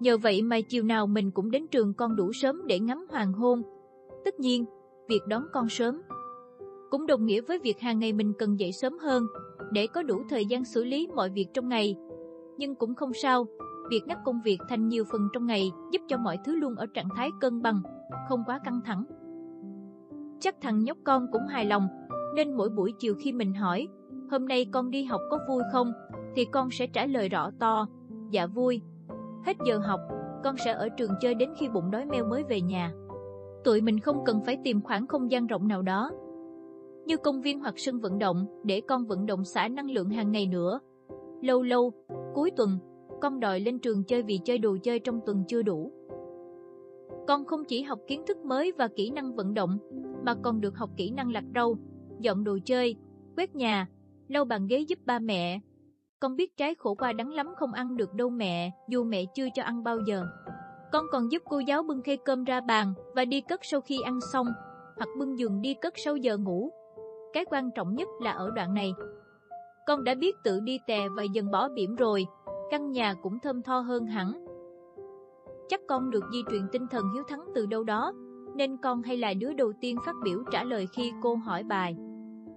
Nhờ 0.00 0.16
vậy 0.18 0.42
mà 0.42 0.60
chiều 0.68 0.84
nào 0.84 1.06
mình 1.06 1.30
cũng 1.30 1.50
đến 1.50 1.66
trường 1.70 1.94
con 1.94 2.16
đủ 2.16 2.32
sớm 2.32 2.66
để 2.66 2.80
ngắm 2.80 3.06
hoàng 3.10 3.32
hôn. 3.32 3.62
Tất 4.24 4.40
nhiên, 4.40 4.64
việc 5.08 5.20
đón 5.28 5.42
con 5.52 5.68
sớm 5.68 6.02
cũng 6.94 7.06
đồng 7.06 7.26
nghĩa 7.26 7.40
với 7.40 7.58
việc 7.58 7.80
hàng 7.80 7.98
ngày 7.98 8.12
mình 8.12 8.32
cần 8.38 8.60
dậy 8.60 8.72
sớm 8.72 8.98
hơn 8.98 9.26
để 9.72 9.86
có 9.86 10.02
đủ 10.02 10.22
thời 10.28 10.46
gian 10.46 10.64
xử 10.64 10.84
lý 10.84 11.08
mọi 11.14 11.30
việc 11.30 11.46
trong 11.54 11.68
ngày. 11.68 11.96
Nhưng 12.58 12.74
cũng 12.74 12.94
không 12.94 13.12
sao, 13.12 13.46
việc 13.90 14.00
ngắt 14.06 14.18
công 14.24 14.40
việc 14.44 14.58
thành 14.68 14.88
nhiều 14.88 15.04
phần 15.12 15.28
trong 15.32 15.46
ngày 15.46 15.72
giúp 15.92 16.02
cho 16.08 16.16
mọi 16.18 16.38
thứ 16.44 16.56
luôn 16.56 16.74
ở 16.74 16.86
trạng 16.94 17.08
thái 17.16 17.30
cân 17.40 17.62
bằng, 17.62 17.82
không 18.28 18.42
quá 18.46 18.60
căng 18.64 18.80
thẳng. 18.84 19.04
Chắc 20.40 20.54
thằng 20.60 20.84
nhóc 20.84 20.96
con 21.04 21.26
cũng 21.32 21.46
hài 21.46 21.64
lòng, 21.64 21.88
nên 22.36 22.56
mỗi 22.56 22.68
buổi 22.68 22.92
chiều 22.98 23.14
khi 23.18 23.32
mình 23.32 23.54
hỏi, 23.54 23.88
hôm 24.30 24.48
nay 24.48 24.66
con 24.72 24.90
đi 24.90 25.04
học 25.04 25.20
có 25.30 25.38
vui 25.48 25.62
không, 25.72 25.92
thì 26.36 26.44
con 26.44 26.70
sẽ 26.70 26.86
trả 26.86 27.06
lời 27.06 27.28
rõ 27.28 27.50
to, 27.58 27.86
dạ 28.30 28.46
vui. 28.46 28.82
Hết 29.46 29.56
giờ 29.66 29.78
học, 29.78 30.00
con 30.44 30.56
sẽ 30.64 30.72
ở 30.72 30.88
trường 30.88 31.10
chơi 31.20 31.34
đến 31.34 31.50
khi 31.58 31.68
bụng 31.68 31.90
đói 31.90 32.06
meo 32.06 32.24
mới 32.24 32.44
về 32.48 32.60
nhà. 32.60 32.92
Tụi 33.64 33.80
mình 33.80 34.00
không 34.00 34.24
cần 34.26 34.40
phải 34.46 34.58
tìm 34.64 34.82
khoảng 34.82 35.06
không 35.06 35.30
gian 35.30 35.46
rộng 35.46 35.68
nào 35.68 35.82
đó, 35.82 36.10
như 37.06 37.16
công 37.16 37.40
viên 37.40 37.60
hoặc 37.60 37.74
sân 37.76 38.00
vận 38.00 38.18
động 38.18 38.46
để 38.64 38.80
con 38.88 39.06
vận 39.06 39.26
động 39.26 39.44
xả 39.44 39.68
năng 39.68 39.90
lượng 39.90 40.10
hàng 40.10 40.32
ngày 40.32 40.46
nữa. 40.46 40.80
Lâu 41.42 41.62
lâu, 41.62 41.92
cuối 42.34 42.50
tuần, 42.56 42.78
con 43.20 43.40
đòi 43.40 43.60
lên 43.60 43.78
trường 43.78 44.04
chơi 44.04 44.22
vì 44.22 44.40
chơi 44.44 44.58
đồ 44.58 44.76
chơi 44.82 44.98
trong 44.98 45.20
tuần 45.26 45.44
chưa 45.48 45.62
đủ. 45.62 45.92
Con 47.28 47.44
không 47.44 47.64
chỉ 47.64 47.82
học 47.82 47.98
kiến 48.06 48.22
thức 48.26 48.38
mới 48.38 48.72
và 48.72 48.88
kỹ 48.96 49.10
năng 49.10 49.34
vận 49.34 49.54
động, 49.54 49.78
mà 50.24 50.34
còn 50.42 50.60
được 50.60 50.76
học 50.76 50.90
kỹ 50.96 51.10
năng 51.10 51.32
lặt 51.32 51.44
rau, 51.54 51.76
dọn 52.20 52.44
đồ 52.44 52.58
chơi, 52.64 52.96
quét 53.36 53.54
nhà, 53.54 53.88
lau 54.28 54.44
bàn 54.44 54.66
ghế 54.66 54.78
giúp 54.78 54.98
ba 55.06 55.18
mẹ. 55.18 55.60
Con 56.20 56.36
biết 56.36 56.56
trái 56.56 56.74
khổ 56.74 56.94
qua 56.94 57.12
đắng 57.12 57.30
lắm 57.30 57.46
không 57.56 57.72
ăn 57.72 57.96
được 57.96 58.14
đâu 58.14 58.30
mẹ, 58.30 58.70
dù 58.88 59.04
mẹ 59.04 59.24
chưa 59.34 59.46
cho 59.54 59.62
ăn 59.62 59.84
bao 59.84 59.98
giờ. 60.06 60.24
Con 60.92 61.04
còn 61.12 61.32
giúp 61.32 61.42
cô 61.44 61.58
giáo 61.58 61.82
bưng 61.82 62.02
khay 62.02 62.16
cơm 62.16 62.44
ra 62.44 62.60
bàn 62.60 62.92
và 63.14 63.24
đi 63.24 63.40
cất 63.40 63.60
sau 63.62 63.80
khi 63.80 63.98
ăn 64.04 64.18
xong, 64.32 64.46
hoặc 64.96 65.08
bưng 65.18 65.38
giường 65.38 65.60
đi 65.60 65.74
cất 65.74 65.94
sau 65.96 66.16
giờ 66.16 66.36
ngủ. 66.36 66.70
Cái 67.34 67.44
quan 67.50 67.70
trọng 67.70 67.94
nhất 67.94 68.08
là 68.20 68.30
ở 68.30 68.50
đoạn 68.50 68.74
này. 68.74 68.94
Con 69.86 70.04
đã 70.04 70.14
biết 70.14 70.36
tự 70.44 70.60
đi 70.60 70.78
tè 70.86 71.08
và 71.08 71.22
dần 71.22 71.50
bỏ 71.50 71.68
biển 71.68 71.96
rồi, 71.96 72.26
căn 72.70 72.90
nhà 72.90 73.14
cũng 73.14 73.38
thơm 73.38 73.62
tho 73.62 73.80
hơn 73.80 74.06
hẳn. 74.06 74.44
Chắc 75.68 75.80
con 75.88 76.10
được 76.10 76.24
di 76.32 76.42
truyền 76.50 76.62
tinh 76.72 76.86
thần 76.90 77.04
hiếu 77.14 77.22
thắng 77.28 77.44
từ 77.54 77.66
đâu 77.66 77.84
đó, 77.84 78.12
nên 78.56 78.76
con 78.76 79.02
hay 79.02 79.16
là 79.16 79.34
đứa 79.34 79.52
đầu 79.52 79.72
tiên 79.80 79.96
phát 80.06 80.14
biểu 80.24 80.42
trả 80.52 80.64
lời 80.64 80.86
khi 80.96 81.12
cô 81.22 81.34
hỏi 81.34 81.62
bài. 81.62 81.96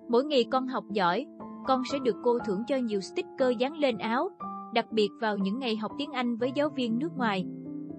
Mỗi 0.09 0.25
ngày 0.25 0.45
con 0.51 0.67
học 0.67 0.83
giỏi, 0.91 1.25
con 1.67 1.81
sẽ 1.91 1.99
được 1.99 2.15
cô 2.23 2.39
thưởng 2.45 2.63
cho 2.67 2.75
nhiều 2.75 3.01
sticker 3.01 3.57
dán 3.57 3.73
lên 3.77 3.97
áo, 3.97 4.29
đặc 4.73 4.91
biệt 4.91 5.09
vào 5.21 5.37
những 5.37 5.59
ngày 5.59 5.75
học 5.75 5.91
tiếng 5.97 6.11
Anh 6.11 6.37
với 6.37 6.51
giáo 6.55 6.69
viên 6.69 6.99
nước 6.99 7.17
ngoài. 7.17 7.45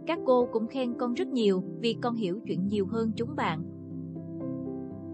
Các 0.07 0.19
cô 0.27 0.49
cũng 0.53 0.67
khen 0.67 0.95
con 0.99 1.15
rất 1.15 1.29
nhiều 1.29 1.63
vì 1.81 1.97
con 2.03 2.15
hiểu 2.15 2.41
chuyện 2.47 2.67
nhiều 2.67 2.87
hơn 2.87 3.13
chúng 3.17 3.37
bạn. 3.37 3.63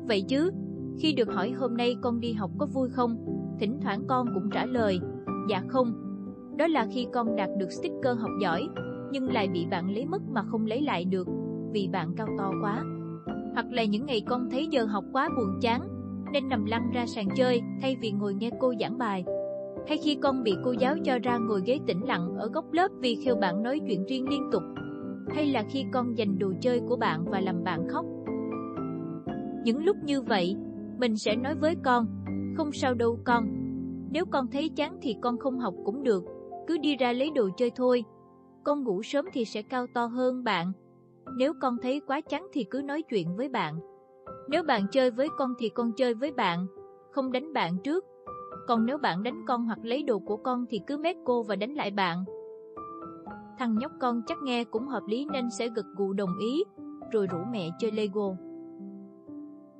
Vậy 0.08 0.24
chứ, 0.28 0.50
khi 0.98 1.12
được 1.12 1.28
hỏi 1.28 1.50
hôm 1.50 1.76
nay 1.76 1.96
con 2.00 2.20
đi 2.20 2.32
học 2.32 2.50
có 2.58 2.66
vui 2.66 2.88
không, 2.88 3.16
thỉnh 3.60 3.78
thoảng 3.82 4.04
con 4.06 4.26
cũng 4.34 4.50
trả 4.50 4.66
lời, 4.66 5.00
dạ 5.48 5.62
không. 5.68 5.92
Đó 6.56 6.66
là 6.66 6.86
khi 6.92 7.06
con 7.12 7.36
đạt 7.36 7.50
được 7.58 7.72
sticker 7.72 8.18
học 8.18 8.30
giỏi, 8.42 8.68
nhưng 9.12 9.32
lại 9.32 9.48
bị 9.48 9.66
bạn 9.70 9.90
lấy 9.90 10.06
mất 10.06 10.22
mà 10.30 10.42
không 10.42 10.66
lấy 10.66 10.82
lại 10.82 11.04
được, 11.04 11.28
vì 11.72 11.88
bạn 11.92 12.14
cao 12.16 12.28
to 12.38 12.52
quá. 12.62 12.84
Hoặc 13.54 13.66
là 13.72 13.84
những 13.84 14.06
ngày 14.06 14.22
con 14.28 14.50
thấy 14.50 14.66
giờ 14.66 14.84
học 14.84 15.04
quá 15.12 15.28
buồn 15.36 15.60
chán, 15.60 15.88
nên 16.32 16.48
nằm 16.48 16.64
lăn 16.64 16.90
ra 16.94 17.06
sàn 17.06 17.28
chơi 17.36 17.62
thay 17.80 17.96
vì 18.00 18.12
ngồi 18.12 18.34
nghe 18.34 18.50
cô 18.60 18.74
giảng 18.80 18.98
bài. 18.98 19.24
hay 19.88 19.98
khi 19.98 20.14
con 20.22 20.42
bị 20.42 20.54
cô 20.64 20.72
giáo 20.72 20.96
cho 21.04 21.18
ra 21.18 21.38
ngồi 21.38 21.62
ghế 21.64 21.78
tĩnh 21.86 22.06
lặng 22.06 22.34
ở 22.36 22.48
góc 22.48 22.72
lớp 22.72 22.88
vì 23.00 23.16
khêu 23.24 23.36
bạn 23.36 23.62
nói 23.62 23.80
chuyện 23.86 24.04
riêng 24.04 24.28
liên 24.28 24.48
tục, 24.52 24.62
hay 25.34 25.46
là 25.46 25.64
khi 25.70 25.84
con 25.92 26.14
giành 26.16 26.38
đồ 26.38 26.52
chơi 26.60 26.80
của 26.88 26.96
bạn 26.96 27.24
và 27.30 27.40
làm 27.40 27.64
bạn 27.64 27.88
khóc. 27.88 28.06
Những 29.64 29.84
lúc 29.84 29.96
như 30.04 30.22
vậy, 30.22 30.56
mình 30.98 31.16
sẽ 31.16 31.36
nói 31.36 31.54
với 31.54 31.76
con, 31.84 32.06
không 32.56 32.72
sao 32.72 32.94
đâu 32.94 33.18
con. 33.24 33.44
Nếu 34.10 34.24
con 34.26 34.46
thấy 34.52 34.68
chán 34.76 34.98
thì 35.02 35.16
con 35.22 35.38
không 35.38 35.58
học 35.58 35.74
cũng 35.84 36.02
được, 36.02 36.24
cứ 36.66 36.78
đi 36.78 36.96
ra 36.96 37.12
lấy 37.12 37.30
đồ 37.30 37.48
chơi 37.56 37.70
thôi. 37.76 38.04
Con 38.64 38.84
ngủ 38.84 39.02
sớm 39.02 39.24
thì 39.32 39.44
sẽ 39.44 39.62
cao 39.62 39.86
to 39.94 40.06
hơn 40.06 40.44
bạn. 40.44 40.72
Nếu 41.36 41.52
con 41.60 41.76
thấy 41.82 42.00
quá 42.06 42.20
chán 42.20 42.46
thì 42.52 42.64
cứ 42.70 42.82
nói 42.84 43.02
chuyện 43.02 43.36
với 43.36 43.48
bạn. 43.48 43.78
Nếu 44.48 44.62
bạn 44.62 44.86
chơi 44.90 45.10
với 45.10 45.28
con 45.38 45.54
thì 45.58 45.68
con 45.68 45.92
chơi 45.96 46.14
với 46.14 46.32
bạn, 46.32 46.66
không 47.10 47.32
đánh 47.32 47.52
bạn 47.52 47.78
trước. 47.84 48.04
Còn 48.68 48.86
nếu 48.86 48.98
bạn 48.98 49.22
đánh 49.22 49.44
con 49.46 49.64
hoặc 49.64 49.78
lấy 49.82 50.02
đồ 50.02 50.18
của 50.18 50.36
con 50.36 50.64
thì 50.70 50.80
cứ 50.86 50.98
mét 50.98 51.16
cô 51.24 51.42
và 51.42 51.56
đánh 51.56 51.74
lại 51.74 51.90
bạn. 51.90 52.24
Thằng 53.58 53.78
nhóc 53.78 53.92
con 54.00 54.22
chắc 54.26 54.38
nghe 54.42 54.64
cũng 54.64 54.86
hợp 54.86 55.02
lý 55.06 55.26
nên 55.32 55.50
sẽ 55.58 55.68
gật 55.68 55.86
gù 55.96 56.12
đồng 56.12 56.38
ý, 56.40 56.64
rồi 57.12 57.26
rủ 57.26 57.38
mẹ 57.52 57.70
chơi 57.78 57.90
Lego. 57.90 58.36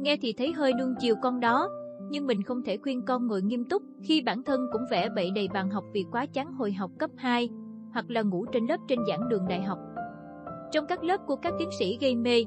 Nghe 0.05 0.17
thì 0.17 0.33
thấy 0.33 0.53
hơi 0.53 0.73
nuông 0.73 0.95
chiều 1.01 1.15
con 1.23 1.41
đó, 1.41 1.69
nhưng 2.11 2.27
mình 2.27 2.43
không 2.43 2.63
thể 2.63 2.77
khuyên 2.77 3.03
con 3.03 3.27
ngồi 3.27 3.43
nghiêm 3.43 3.65
túc 3.65 3.83
khi 4.03 4.23
bản 4.23 4.43
thân 4.43 4.67
cũng 4.73 4.83
vẽ 4.91 5.09
bậy 5.17 5.31
đầy 5.35 5.49
bàn 5.55 5.71
học 5.71 5.85
vì 5.93 6.05
quá 6.13 6.27
chán 6.27 6.53
hồi 6.53 6.73
học 6.73 6.91
cấp 6.99 7.11
2, 7.17 7.49
hoặc 7.93 8.11
là 8.11 8.23
ngủ 8.23 8.45
trên 8.53 8.67
lớp 8.67 8.77
trên 8.89 8.99
giảng 9.09 9.29
đường 9.29 9.43
đại 9.49 9.63
học. 9.63 9.79
Trong 10.73 10.87
các 10.87 11.05
lớp 11.05 11.21
của 11.27 11.37
các 11.37 11.55
tiến 11.59 11.69
sĩ 11.79 11.99
gây 12.01 12.17
mê, 12.17 12.45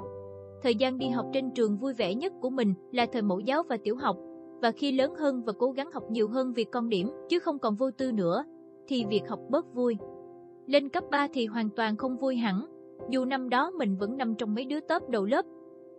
thời 0.61 0.75
gian 0.75 0.97
đi 0.97 1.09
học 1.09 1.25
trên 1.33 1.51
trường 1.51 1.77
vui 1.77 1.93
vẻ 1.93 2.13
nhất 2.13 2.33
của 2.41 2.49
mình 2.49 2.73
là 2.91 3.05
thời 3.13 3.21
mẫu 3.21 3.39
giáo 3.39 3.63
và 3.63 3.77
tiểu 3.83 3.95
học, 3.95 4.17
và 4.61 4.71
khi 4.71 4.91
lớn 4.91 5.15
hơn 5.15 5.43
và 5.43 5.53
cố 5.59 5.71
gắng 5.71 5.91
học 5.91 6.03
nhiều 6.11 6.27
hơn 6.27 6.53
vì 6.53 6.63
con 6.63 6.89
điểm 6.89 7.11
chứ 7.29 7.39
không 7.39 7.59
còn 7.59 7.75
vô 7.75 7.91
tư 7.91 8.11
nữa, 8.11 8.43
thì 8.87 9.05
việc 9.09 9.21
học 9.29 9.39
bớt 9.49 9.73
vui. 9.73 9.97
Lên 10.67 10.89
cấp 10.89 11.03
3 11.11 11.27
thì 11.33 11.45
hoàn 11.45 11.69
toàn 11.69 11.97
không 11.97 12.17
vui 12.17 12.35
hẳn, 12.35 12.65
dù 13.09 13.25
năm 13.25 13.49
đó 13.49 13.71
mình 13.71 13.97
vẫn 13.97 14.17
nằm 14.17 14.35
trong 14.35 14.55
mấy 14.55 14.65
đứa 14.65 14.79
tớp 14.79 15.09
đầu 15.09 15.25
lớp 15.25 15.45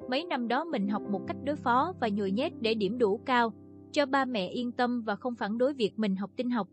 Mấy 0.09 0.25
năm 0.25 0.49
đó 0.49 0.65
mình 0.65 0.89
học 0.89 1.03
một 1.11 1.21
cách 1.27 1.37
đối 1.45 1.57
phó 1.57 1.93
và 2.01 2.09
nhồi 2.09 2.31
nhét 2.31 2.53
để 2.61 2.75
điểm 2.75 2.99
đủ 2.99 3.21
cao, 3.27 3.53
cho 3.93 4.07
ba 4.07 4.25
mẹ 4.25 4.49
yên 4.49 4.73
tâm 4.73 5.03
và 5.03 5.17
không 5.17 5.35
phản 5.35 5.59
đối 5.59 5.75
việc 5.75 5.93
mình 5.97 6.17
học 6.17 6.31
tin 6.37 6.51
học. 6.51 6.69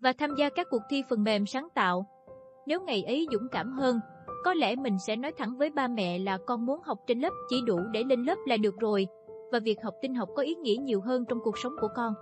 Và 0.00 0.12
tham 0.12 0.30
gia 0.38 0.50
các 0.50 0.66
cuộc 0.70 0.82
thi 0.90 1.02
phần 1.10 1.24
mềm 1.24 1.46
sáng 1.46 1.68
tạo. 1.74 2.06
Nếu 2.66 2.80
ngày 2.80 3.02
ấy 3.02 3.26
dũng 3.32 3.48
cảm 3.52 3.72
hơn, 3.72 4.00
có 4.44 4.54
lẽ 4.54 4.76
mình 4.76 4.96
sẽ 5.06 5.16
nói 5.16 5.32
thẳng 5.38 5.56
với 5.58 5.70
ba 5.70 5.88
mẹ 5.88 6.18
là 6.18 6.38
con 6.46 6.66
muốn 6.66 6.80
học 6.84 6.98
trên 7.06 7.20
lớp 7.20 7.32
chỉ 7.48 7.62
đủ 7.66 7.78
để 7.92 8.04
lên 8.04 8.24
lớp 8.24 8.38
là 8.46 8.56
được 8.56 8.74
rồi, 8.80 9.06
và 9.52 9.58
việc 9.58 9.78
học 9.82 9.94
tin 10.02 10.14
học 10.14 10.28
có 10.36 10.42
ý 10.42 10.54
nghĩa 10.54 10.76
nhiều 10.76 11.00
hơn 11.00 11.24
trong 11.28 11.38
cuộc 11.44 11.58
sống 11.58 11.72
của 11.80 11.88
con. 11.96 12.14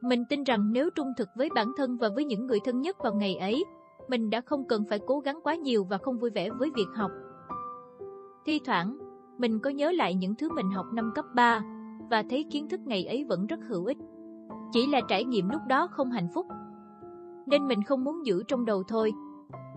Mình 0.00 0.24
tin 0.28 0.44
rằng 0.44 0.72
nếu 0.72 0.90
trung 0.90 1.12
thực 1.16 1.28
với 1.36 1.48
bản 1.54 1.72
thân 1.76 1.96
và 1.96 2.08
với 2.14 2.24
những 2.24 2.46
người 2.46 2.58
thân 2.64 2.80
nhất 2.80 2.96
vào 2.98 3.14
ngày 3.14 3.36
ấy, 3.36 3.64
mình 4.08 4.30
đã 4.30 4.40
không 4.40 4.68
cần 4.68 4.84
phải 4.88 4.98
cố 5.06 5.20
gắng 5.20 5.40
quá 5.42 5.54
nhiều 5.54 5.84
và 5.84 5.98
không 5.98 6.18
vui 6.18 6.30
vẻ 6.30 6.50
với 6.50 6.70
việc 6.74 6.88
học. 6.94 7.10
Thi 8.46 8.60
thoảng, 8.64 8.98
mình 9.40 9.58
có 9.58 9.70
nhớ 9.70 9.92
lại 9.92 10.14
những 10.14 10.34
thứ 10.34 10.48
mình 10.54 10.70
học 10.70 10.86
năm 10.92 11.12
cấp 11.14 11.24
3 11.34 11.60
và 12.10 12.24
thấy 12.30 12.44
kiến 12.50 12.68
thức 12.68 12.80
ngày 12.84 13.04
ấy 13.04 13.24
vẫn 13.24 13.46
rất 13.46 13.60
hữu 13.68 13.84
ích. 13.84 13.96
Chỉ 14.72 14.86
là 14.86 15.00
trải 15.08 15.24
nghiệm 15.24 15.48
lúc 15.48 15.60
đó 15.68 15.86
không 15.86 16.10
hạnh 16.10 16.28
phúc. 16.34 16.46
Nên 17.46 17.68
mình 17.68 17.82
không 17.82 18.04
muốn 18.04 18.26
giữ 18.26 18.42
trong 18.48 18.64
đầu 18.64 18.82
thôi. 18.88 19.12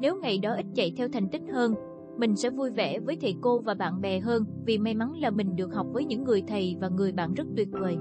Nếu 0.01 0.15
ngày 0.15 0.37
đó 0.37 0.53
ít 0.55 0.65
chạy 0.75 0.93
theo 0.97 1.07
thành 1.13 1.29
tích 1.29 1.41
hơn, 1.53 1.75
mình 2.17 2.35
sẽ 2.35 2.49
vui 2.49 2.71
vẻ 2.71 2.99
với 2.99 3.17
thầy 3.21 3.35
cô 3.41 3.59
và 3.59 3.73
bạn 3.73 4.01
bè 4.01 4.19
hơn 4.19 4.45
vì 4.65 4.77
may 4.77 4.95
mắn 4.95 5.13
là 5.15 5.29
mình 5.29 5.55
được 5.55 5.73
học 5.73 5.87
với 5.93 6.05
những 6.05 6.23
người 6.23 6.43
thầy 6.47 6.77
và 6.81 6.89
người 6.89 7.11
bạn 7.11 7.33
rất 7.33 7.47
tuyệt 7.57 7.69
vời. 7.71 7.97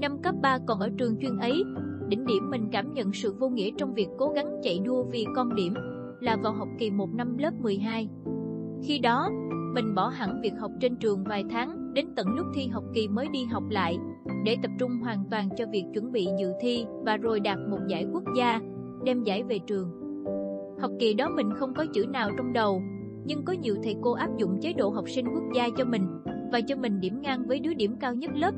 Năm 0.00 0.22
cấp 0.22 0.34
3 0.42 0.58
còn 0.66 0.80
ở 0.80 0.90
trường 0.98 1.16
chuyên 1.20 1.36
ấy, 1.38 1.64
đỉnh 2.08 2.26
điểm 2.26 2.50
mình 2.50 2.68
cảm 2.72 2.94
nhận 2.94 3.12
sự 3.12 3.34
vô 3.38 3.48
nghĩa 3.48 3.70
trong 3.78 3.94
việc 3.94 4.08
cố 4.18 4.28
gắng 4.28 4.60
chạy 4.62 4.78
đua 4.84 5.02
vì 5.02 5.26
con 5.34 5.54
điểm 5.54 5.74
là 6.20 6.36
vào 6.42 6.52
học 6.52 6.68
kỳ 6.78 6.90
1 6.90 7.14
năm 7.14 7.38
lớp 7.38 7.52
12. 7.60 8.08
Khi 8.82 8.98
đó, 8.98 9.30
mình 9.76 9.94
bỏ 9.94 10.08
hẳn 10.08 10.40
việc 10.40 10.52
học 10.58 10.70
trên 10.80 10.96
trường 10.96 11.24
vài 11.24 11.44
tháng, 11.50 11.94
đến 11.94 12.06
tận 12.16 12.26
lúc 12.36 12.46
thi 12.54 12.66
học 12.66 12.84
kỳ 12.94 13.08
mới 13.08 13.28
đi 13.28 13.44
học 13.44 13.62
lại, 13.70 13.98
để 14.44 14.56
tập 14.62 14.70
trung 14.78 14.90
hoàn 14.90 15.24
toàn 15.30 15.48
cho 15.56 15.64
việc 15.72 15.84
chuẩn 15.94 16.12
bị 16.12 16.28
dự 16.40 16.52
thi 16.60 16.86
và 17.04 17.16
rồi 17.16 17.40
đạt 17.40 17.58
một 17.70 17.78
giải 17.88 18.06
quốc 18.12 18.22
gia, 18.36 18.60
đem 19.04 19.22
giải 19.22 19.42
về 19.42 19.58
trường. 19.66 19.90
Học 20.80 20.90
kỳ 20.98 21.14
đó 21.14 21.28
mình 21.28 21.54
không 21.54 21.74
có 21.74 21.86
chữ 21.92 22.06
nào 22.06 22.30
trong 22.36 22.52
đầu, 22.52 22.82
nhưng 23.24 23.44
có 23.44 23.52
nhiều 23.52 23.76
thầy 23.82 23.96
cô 24.02 24.12
áp 24.12 24.36
dụng 24.36 24.58
chế 24.62 24.72
độ 24.72 24.90
học 24.90 25.04
sinh 25.08 25.26
quốc 25.34 25.44
gia 25.54 25.68
cho 25.76 25.84
mình 25.84 26.06
và 26.52 26.60
cho 26.60 26.76
mình 26.76 27.00
điểm 27.00 27.22
ngang 27.22 27.46
với 27.46 27.60
đứa 27.60 27.74
điểm 27.74 27.96
cao 28.00 28.14
nhất 28.14 28.30
lớp. 28.34 28.54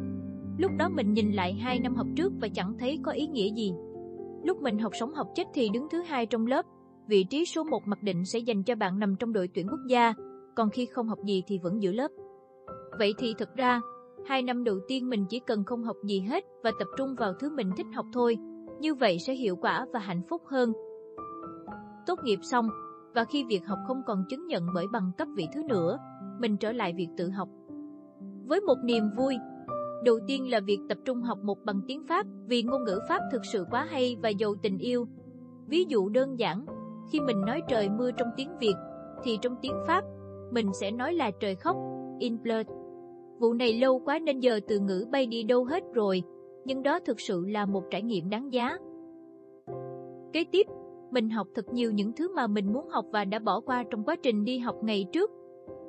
Lúc 0.59 0.73
đó 0.79 0.89
mình 0.89 1.13
nhìn 1.13 1.33
lại 1.33 1.55
hai 1.55 1.79
năm 1.79 1.95
học 1.95 2.07
trước 2.17 2.33
và 2.41 2.49
chẳng 2.49 2.75
thấy 2.79 2.99
có 3.03 3.13
ý 3.13 3.27
nghĩa 3.27 3.53
gì. 3.55 3.73
Lúc 4.45 4.63
mình 4.63 4.79
học 4.79 4.93
sống 5.01 5.15
học 5.15 5.29
chết 5.35 5.45
thì 5.55 5.69
đứng 5.69 5.87
thứ 5.91 6.03
hai 6.03 6.27
trong 6.27 6.47
lớp, 6.47 6.67
vị 7.09 7.25
trí 7.25 7.45
số 7.45 7.65
1 7.65 7.87
mặc 7.87 8.03
định 8.03 8.25
sẽ 8.25 8.39
dành 8.39 8.63
cho 8.63 8.75
bạn 8.75 8.99
nằm 8.99 9.17
trong 9.17 9.33
đội 9.33 9.49
tuyển 9.55 9.67
quốc 9.71 9.81
gia, 9.89 10.15
còn 10.59 10.71
khi 10.71 10.87
không 10.87 11.09
học 11.09 11.19
gì 11.25 11.43
thì 11.47 11.59
vẫn 11.59 11.83
giữ 11.83 11.93
lớp. 11.93 12.09
Vậy 12.99 13.15
thì 13.19 13.35
thực 13.38 13.55
ra, 13.55 13.81
hai 14.27 14.43
năm 14.43 14.65
đầu 14.65 14.79
tiên 14.88 15.09
mình 15.09 15.27
chỉ 15.29 15.41
cần 15.41 15.65
không 15.65 15.83
học 15.83 15.97
gì 16.05 16.21
hết 16.21 16.45
và 16.62 16.71
tập 16.79 16.88
trung 16.97 17.15
vào 17.15 17.33
thứ 17.41 17.50
mình 17.50 17.71
thích 17.77 17.87
học 17.95 18.07
thôi, 18.12 18.38
như 18.81 18.95
vậy 18.95 19.19
sẽ 19.27 19.35
hiệu 19.35 19.57
quả 19.57 19.87
và 19.93 20.00
hạnh 20.00 20.23
phúc 20.29 20.43
hơn. 20.47 20.73
Tốt 22.07 22.19
nghiệp 22.23 22.38
xong, 22.43 22.69
và 23.15 23.25
khi 23.25 23.45
việc 23.45 23.67
học 23.67 23.79
không 23.87 24.03
còn 24.07 24.25
chứng 24.29 24.47
nhận 24.47 24.67
bởi 24.75 24.87
bằng 24.93 25.11
cấp 25.19 25.29
vị 25.37 25.47
thứ 25.55 25.62
nữa, 25.69 25.99
mình 26.41 26.57
trở 26.57 26.73
lại 26.73 26.93
việc 26.97 27.09
tự 27.17 27.31
học. 27.31 27.49
Với 28.47 28.61
một 28.61 28.77
niềm 28.85 29.05
vui, 29.17 29.37
đầu 30.05 30.19
tiên 30.27 30.50
là 30.50 30.61
việc 30.61 30.79
tập 30.88 30.99
trung 31.05 31.23
học 31.23 31.38
một 31.43 31.59
bằng 31.65 31.81
tiếng 31.87 32.07
Pháp 32.09 32.27
vì 32.47 32.62
ngôn 32.62 32.85
ngữ 32.85 32.99
Pháp 33.09 33.21
thực 33.33 33.45
sự 33.53 33.65
quá 33.71 33.87
hay 33.91 34.17
và 34.23 34.29
giàu 34.29 34.55
tình 34.62 34.79
yêu. 34.79 35.07
Ví 35.67 35.85
dụ 35.88 36.09
đơn 36.09 36.38
giản, 36.38 36.67
khi 37.12 37.21
mình 37.21 37.41
nói 37.41 37.62
trời 37.69 37.88
mưa 37.88 38.11
trong 38.11 38.29
tiếng 38.37 38.59
Việt, 38.61 38.75
thì 39.25 39.38
trong 39.43 39.57
tiếng 39.62 39.75
Pháp 39.87 40.05
mình 40.50 40.67
sẽ 40.81 40.90
nói 40.90 41.14
là 41.14 41.31
trời 41.40 41.55
khóc, 41.55 41.76
in 42.19 42.43
blood. 42.43 42.67
Vụ 43.38 43.52
này 43.52 43.73
lâu 43.73 43.99
quá 44.05 44.19
nên 44.19 44.40
giờ 44.40 44.61
từ 44.69 44.78
ngữ 44.78 45.07
bay 45.11 45.26
đi 45.26 45.43
đâu 45.43 45.64
hết 45.64 45.83
rồi, 45.95 46.23
nhưng 46.64 46.83
đó 46.83 46.99
thực 47.00 47.21
sự 47.21 47.47
là 47.47 47.67
một 47.67 47.83
trải 47.90 48.02
nghiệm 48.02 48.31
đáng 48.31 48.52
giá. 48.52 48.78
Kế 50.33 50.45
tiếp, 50.52 50.67
mình 51.11 51.31
học 51.31 51.47
thật 51.55 51.73
nhiều 51.73 51.93
những 51.93 52.12
thứ 52.12 52.35
mà 52.35 52.47
mình 52.47 52.73
muốn 52.73 52.88
học 52.88 53.05
và 53.12 53.25
đã 53.25 53.38
bỏ 53.38 53.61
qua 53.61 53.85
trong 53.90 54.05
quá 54.05 54.17
trình 54.23 54.45
đi 54.45 54.59
học 54.59 54.76
ngày 54.83 55.07
trước, 55.12 55.31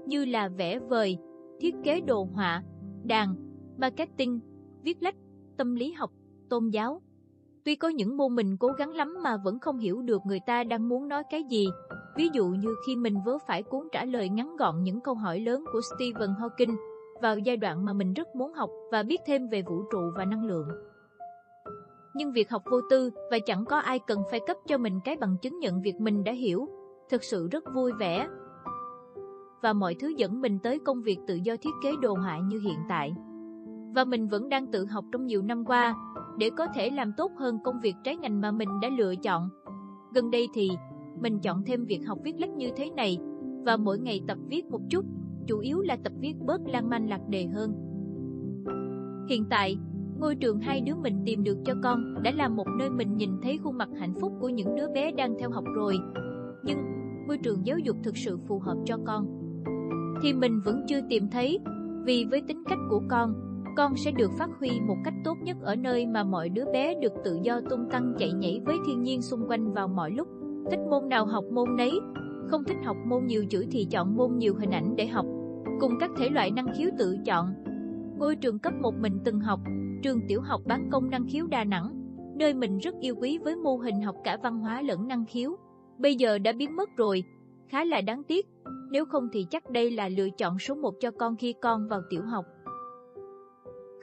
như 0.05 0.25
là 0.25 0.49
vẽ 0.49 0.79
vời, 0.79 1.17
thiết 1.59 1.75
kế 1.83 2.01
đồ 2.01 2.27
họa, 2.33 2.63
đàn, 3.03 3.35
marketing, 3.77 4.39
viết 4.83 5.03
lách, 5.03 5.15
tâm 5.57 5.75
lý 5.75 5.91
học, 5.91 6.11
tôn 6.49 6.69
giáo. 6.69 7.01
Tuy 7.69 7.75
có 7.75 7.87
những 7.87 8.17
môn 8.17 8.35
mình 8.35 8.57
cố 8.57 8.67
gắng 8.67 8.95
lắm 8.95 9.17
mà 9.23 9.37
vẫn 9.37 9.59
không 9.59 9.77
hiểu 9.77 10.01
được 10.01 10.21
người 10.25 10.39
ta 10.39 10.63
đang 10.63 10.89
muốn 10.89 11.07
nói 11.07 11.23
cái 11.29 11.43
gì, 11.43 11.67
Ví 12.15 12.29
dụ 12.33 12.47
như 12.47 12.75
khi 12.85 12.95
mình 12.95 13.21
vớ 13.25 13.37
phải 13.47 13.63
cuốn 13.63 13.87
trả 13.91 14.05
lời 14.05 14.29
ngắn 14.29 14.55
gọn 14.55 14.83
những 14.83 15.01
câu 15.01 15.15
hỏi 15.15 15.39
lớn 15.39 15.65
của 15.73 15.81
Stephen 15.81 16.29
Hawking 16.29 16.75
vào 17.21 17.37
giai 17.37 17.57
đoạn 17.57 17.85
mà 17.85 17.93
mình 17.93 18.13
rất 18.13 18.35
muốn 18.35 18.53
học 18.53 18.69
và 18.91 19.03
biết 19.03 19.21
thêm 19.25 19.47
về 19.47 19.61
vũ 19.61 19.83
trụ 19.91 19.99
và 20.15 20.25
năng 20.25 20.45
lượng. 20.45 20.67
Nhưng 22.15 22.31
việc 22.31 22.49
học 22.49 22.63
vô 22.71 22.81
tư 22.89 23.11
và 23.31 23.39
chẳng 23.45 23.65
có 23.65 23.77
ai 23.77 23.99
cần 23.99 24.23
phải 24.31 24.39
cấp 24.47 24.57
cho 24.67 24.77
mình 24.77 24.99
cái 25.05 25.15
bằng 25.15 25.37
chứng 25.41 25.59
nhận 25.59 25.81
việc 25.81 25.95
mình 25.95 26.23
đã 26.23 26.31
hiểu, 26.31 26.67
thực 27.09 27.23
sự 27.23 27.47
rất 27.51 27.63
vui 27.75 27.91
vẻ. 27.99 28.27
Và 29.61 29.73
mọi 29.73 29.95
thứ 29.99 30.07
dẫn 30.17 30.41
mình 30.41 30.59
tới 30.63 30.79
công 30.79 31.01
việc 31.01 31.19
tự 31.27 31.35
do 31.35 31.55
thiết 31.61 31.73
kế 31.83 31.91
đồ 32.01 32.13
họa 32.13 32.37
như 32.37 32.59
hiện 32.59 32.79
tại. 32.89 33.13
Và 33.95 34.03
mình 34.03 34.27
vẫn 34.27 34.49
đang 34.49 34.67
tự 34.67 34.85
học 34.85 35.05
trong 35.11 35.25
nhiều 35.25 35.41
năm 35.41 35.65
qua, 35.65 35.95
để 36.39 36.49
có 36.57 36.67
thể 36.75 36.89
làm 36.89 37.13
tốt 37.17 37.31
hơn 37.37 37.59
công 37.63 37.79
việc 37.79 37.95
trái 38.03 38.15
ngành 38.15 38.41
mà 38.41 38.51
mình 38.51 38.69
đã 38.81 38.89
lựa 38.97 39.15
chọn. 39.15 39.49
Gần 40.13 40.31
đây 40.31 40.47
thì, 40.53 40.69
mình 41.21 41.39
chọn 41.39 41.63
thêm 41.65 41.85
việc 41.85 41.99
học 42.07 42.17
viết 42.23 42.39
lách 42.39 42.49
như 42.49 42.69
thế 42.75 42.89
này 42.89 43.17
và 43.65 43.77
mỗi 43.77 43.99
ngày 43.99 44.21
tập 44.27 44.37
viết 44.47 44.65
một 44.65 44.81
chút, 44.89 45.05
chủ 45.47 45.59
yếu 45.59 45.81
là 45.81 45.97
tập 46.03 46.13
viết 46.19 46.33
bớt 46.39 46.61
lan 46.67 46.89
manh 46.89 47.09
lạc 47.09 47.21
đề 47.29 47.45
hơn. 47.45 47.73
Hiện 49.29 49.45
tại, 49.49 49.77
ngôi 50.19 50.35
trường 50.35 50.59
hai 50.59 50.81
đứa 50.81 50.95
mình 50.95 51.21
tìm 51.25 51.43
được 51.43 51.57
cho 51.65 51.73
con 51.83 52.23
đã 52.23 52.31
là 52.31 52.49
một 52.49 52.67
nơi 52.77 52.89
mình 52.89 53.17
nhìn 53.17 53.29
thấy 53.43 53.57
khuôn 53.63 53.77
mặt 53.77 53.89
hạnh 53.99 54.13
phúc 54.21 54.33
của 54.39 54.49
những 54.49 54.75
đứa 54.75 54.87
bé 54.93 55.11
đang 55.11 55.35
theo 55.39 55.49
học 55.49 55.63
rồi. 55.75 55.99
Nhưng 56.63 56.77
môi 57.27 57.37
trường 57.37 57.65
giáo 57.65 57.77
dục 57.79 57.97
thực 58.03 58.17
sự 58.17 58.37
phù 58.37 58.59
hợp 58.59 58.77
cho 58.85 58.97
con 59.05 59.25
thì 60.21 60.33
mình 60.33 60.61
vẫn 60.65 60.85
chưa 60.87 60.99
tìm 61.09 61.29
thấy 61.31 61.59
vì 62.05 62.25
với 62.31 62.41
tính 62.41 62.63
cách 62.69 62.79
của 62.89 63.01
con, 63.09 63.48
con 63.79 63.97
sẽ 63.97 64.11
được 64.11 64.31
phát 64.31 64.49
huy 64.59 64.69
một 64.87 64.95
cách 65.03 65.13
tốt 65.23 65.37
nhất 65.41 65.57
ở 65.61 65.75
nơi 65.75 66.05
mà 66.07 66.23
mọi 66.23 66.49
đứa 66.49 66.65
bé 66.73 66.95
được 67.01 67.13
tự 67.23 67.39
do 67.43 67.61
tung 67.69 67.89
tăng 67.91 68.13
chạy 68.17 68.33
nhảy 68.33 68.61
với 68.65 68.75
thiên 68.87 69.03
nhiên 69.03 69.21
xung 69.21 69.49
quanh 69.49 69.73
vào 69.73 69.87
mọi 69.87 70.11
lúc. 70.11 70.27
Thích 70.71 70.79
môn 70.89 71.09
nào 71.09 71.25
học 71.25 71.43
môn 71.51 71.75
nấy, 71.77 71.91
không 72.47 72.63
thích 72.63 72.77
học 72.83 72.97
môn 73.05 73.25
nhiều 73.25 73.45
chữ 73.45 73.65
thì 73.71 73.87
chọn 73.91 74.17
môn 74.17 74.37
nhiều 74.37 74.55
hình 74.59 74.71
ảnh 74.71 74.95
để 74.95 75.07
học, 75.07 75.25
cùng 75.79 75.93
các 75.99 76.11
thể 76.17 76.29
loại 76.29 76.51
năng 76.51 76.67
khiếu 76.77 76.89
tự 76.97 77.17
chọn. 77.25 77.53
Ngôi 78.17 78.35
trường 78.35 78.59
cấp 78.59 78.73
một 78.81 78.93
mình 78.99 79.19
từng 79.25 79.39
học, 79.39 79.59
trường 80.03 80.19
tiểu 80.27 80.41
học 80.41 80.61
bán 80.65 80.89
công 80.91 81.09
năng 81.09 81.25
khiếu 81.27 81.47
Đà 81.47 81.63
Nẵng, 81.63 81.89
nơi 82.35 82.53
mình 82.53 82.77
rất 82.77 82.95
yêu 82.99 83.15
quý 83.15 83.37
với 83.37 83.55
mô 83.55 83.77
hình 83.77 84.01
học 84.01 84.15
cả 84.23 84.37
văn 84.43 84.59
hóa 84.59 84.81
lẫn 84.81 85.07
năng 85.07 85.25
khiếu. 85.25 85.55
Bây 85.97 86.15
giờ 86.15 86.37
đã 86.37 86.51
biến 86.51 86.75
mất 86.75 86.89
rồi, 86.97 87.23
khá 87.67 87.83
là 87.83 88.01
đáng 88.01 88.23
tiếc, 88.23 88.47
nếu 88.91 89.05
không 89.05 89.27
thì 89.33 89.45
chắc 89.49 89.69
đây 89.69 89.91
là 89.91 90.09
lựa 90.09 90.29
chọn 90.29 90.59
số 90.59 90.75
1 90.75 90.93
cho 90.99 91.11
con 91.11 91.35
khi 91.35 91.53
con 91.61 91.87
vào 91.87 92.01
tiểu 92.09 92.21
học. 92.21 92.45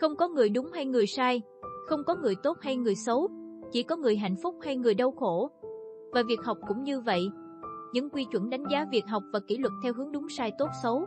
Không 0.01 0.17
có 0.17 0.29
người 0.29 0.49
đúng 0.49 0.71
hay 0.73 0.87
người 0.87 1.07
sai, 1.07 1.43
Không 1.89 2.05
có 2.05 2.17
người 2.17 2.35
tốt 2.43 2.57
hay 2.61 2.77
người 2.77 2.95
xấu, 2.95 3.29
chỉ 3.73 3.83
có 3.83 3.97
người 3.97 4.17
hạnh 4.17 4.37
phúc 4.43 4.55
hay 4.63 4.77
người 4.77 4.95
đau 4.95 5.11
khổ. 5.11 5.51
Và 6.13 6.23
việc 6.29 6.41
học 6.45 6.59
cũng 6.69 6.83
như 6.83 7.01
vậy. 7.01 7.29
Những 7.93 8.11
quy 8.11 8.25
chuẩn 8.33 8.51
đánh 8.51 8.65
giá 8.71 8.87
việc 8.91 9.07
học 9.07 9.23
và 9.33 9.41
kỷ 9.41 9.57
luật 9.57 9.73
theo 9.83 9.93
hướng 9.93 10.13
đúng 10.13 10.29
sai 10.29 10.53
tốt 10.59 10.69
xấu 10.83 11.07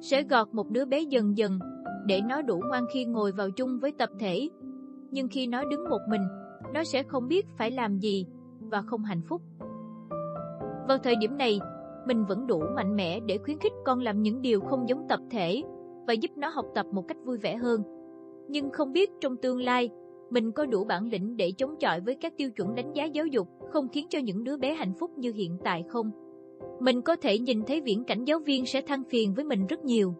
sẽ 0.00 0.22
gọt 0.22 0.48
một 0.52 0.70
đứa 0.70 0.84
bé 0.84 1.00
dần 1.00 1.38
dần 1.38 1.58
để 2.06 2.20
nó 2.20 2.42
đủ 2.42 2.60
ngoan 2.68 2.84
khi 2.92 3.04
ngồi 3.04 3.32
vào 3.32 3.50
chung 3.50 3.78
với 3.78 3.92
tập 3.92 4.10
thể. 4.18 4.48
Nhưng 5.10 5.28
khi 5.28 5.46
nó 5.46 5.64
đứng 5.64 5.88
một 5.90 6.00
mình, 6.08 6.22
nó 6.74 6.84
sẽ 6.84 7.02
không 7.02 7.28
biết 7.28 7.46
phải 7.58 7.70
làm 7.70 7.98
gì 7.98 8.26
và 8.60 8.82
không 8.82 9.02
hạnh 9.02 9.22
phúc. 9.28 9.42
Vào 10.88 10.98
thời 10.98 11.16
điểm 11.16 11.38
này, 11.38 11.60
mình 12.06 12.24
vẫn 12.24 12.46
đủ 12.46 12.62
mạnh 12.76 12.96
mẽ 12.96 13.20
để 13.20 13.38
khuyến 13.38 13.58
khích 13.58 13.72
con 13.84 14.00
làm 14.00 14.22
những 14.22 14.42
điều 14.42 14.60
không 14.60 14.88
giống 14.88 15.08
tập 15.08 15.20
thể 15.30 15.62
và 16.06 16.12
giúp 16.12 16.30
nó 16.36 16.48
học 16.48 16.66
tập 16.74 16.86
một 16.92 17.08
cách 17.08 17.16
vui 17.24 17.38
vẻ 17.38 17.56
hơn. 17.56 17.82
Nhưng 18.48 18.70
không 18.70 18.92
biết 18.92 19.10
trong 19.20 19.36
tương 19.36 19.60
lai, 19.60 19.90
mình 20.30 20.52
có 20.52 20.66
đủ 20.66 20.84
bản 20.84 21.08
lĩnh 21.08 21.36
để 21.36 21.52
chống 21.58 21.76
chọi 21.80 22.00
với 22.00 22.14
các 22.20 22.32
tiêu 22.36 22.50
chuẩn 22.50 22.74
đánh 22.74 22.92
giá 22.92 23.04
giáo 23.04 23.26
dục 23.26 23.48
không 23.72 23.88
khiến 23.88 24.06
cho 24.10 24.18
những 24.18 24.44
đứa 24.44 24.56
bé 24.56 24.74
hạnh 24.74 24.94
phúc 25.00 25.10
như 25.16 25.32
hiện 25.32 25.58
tại 25.64 25.84
không? 25.88 26.10
Mình 26.80 27.02
có 27.02 27.16
thể 27.16 27.38
nhìn 27.38 27.62
thấy 27.66 27.80
viễn 27.80 28.04
cảnh 28.04 28.24
giáo 28.24 28.38
viên 28.38 28.66
sẽ 28.66 28.80
than 28.80 29.04
phiền 29.04 29.34
với 29.34 29.44
mình 29.44 29.66
rất 29.66 29.84
nhiều. 29.84 30.14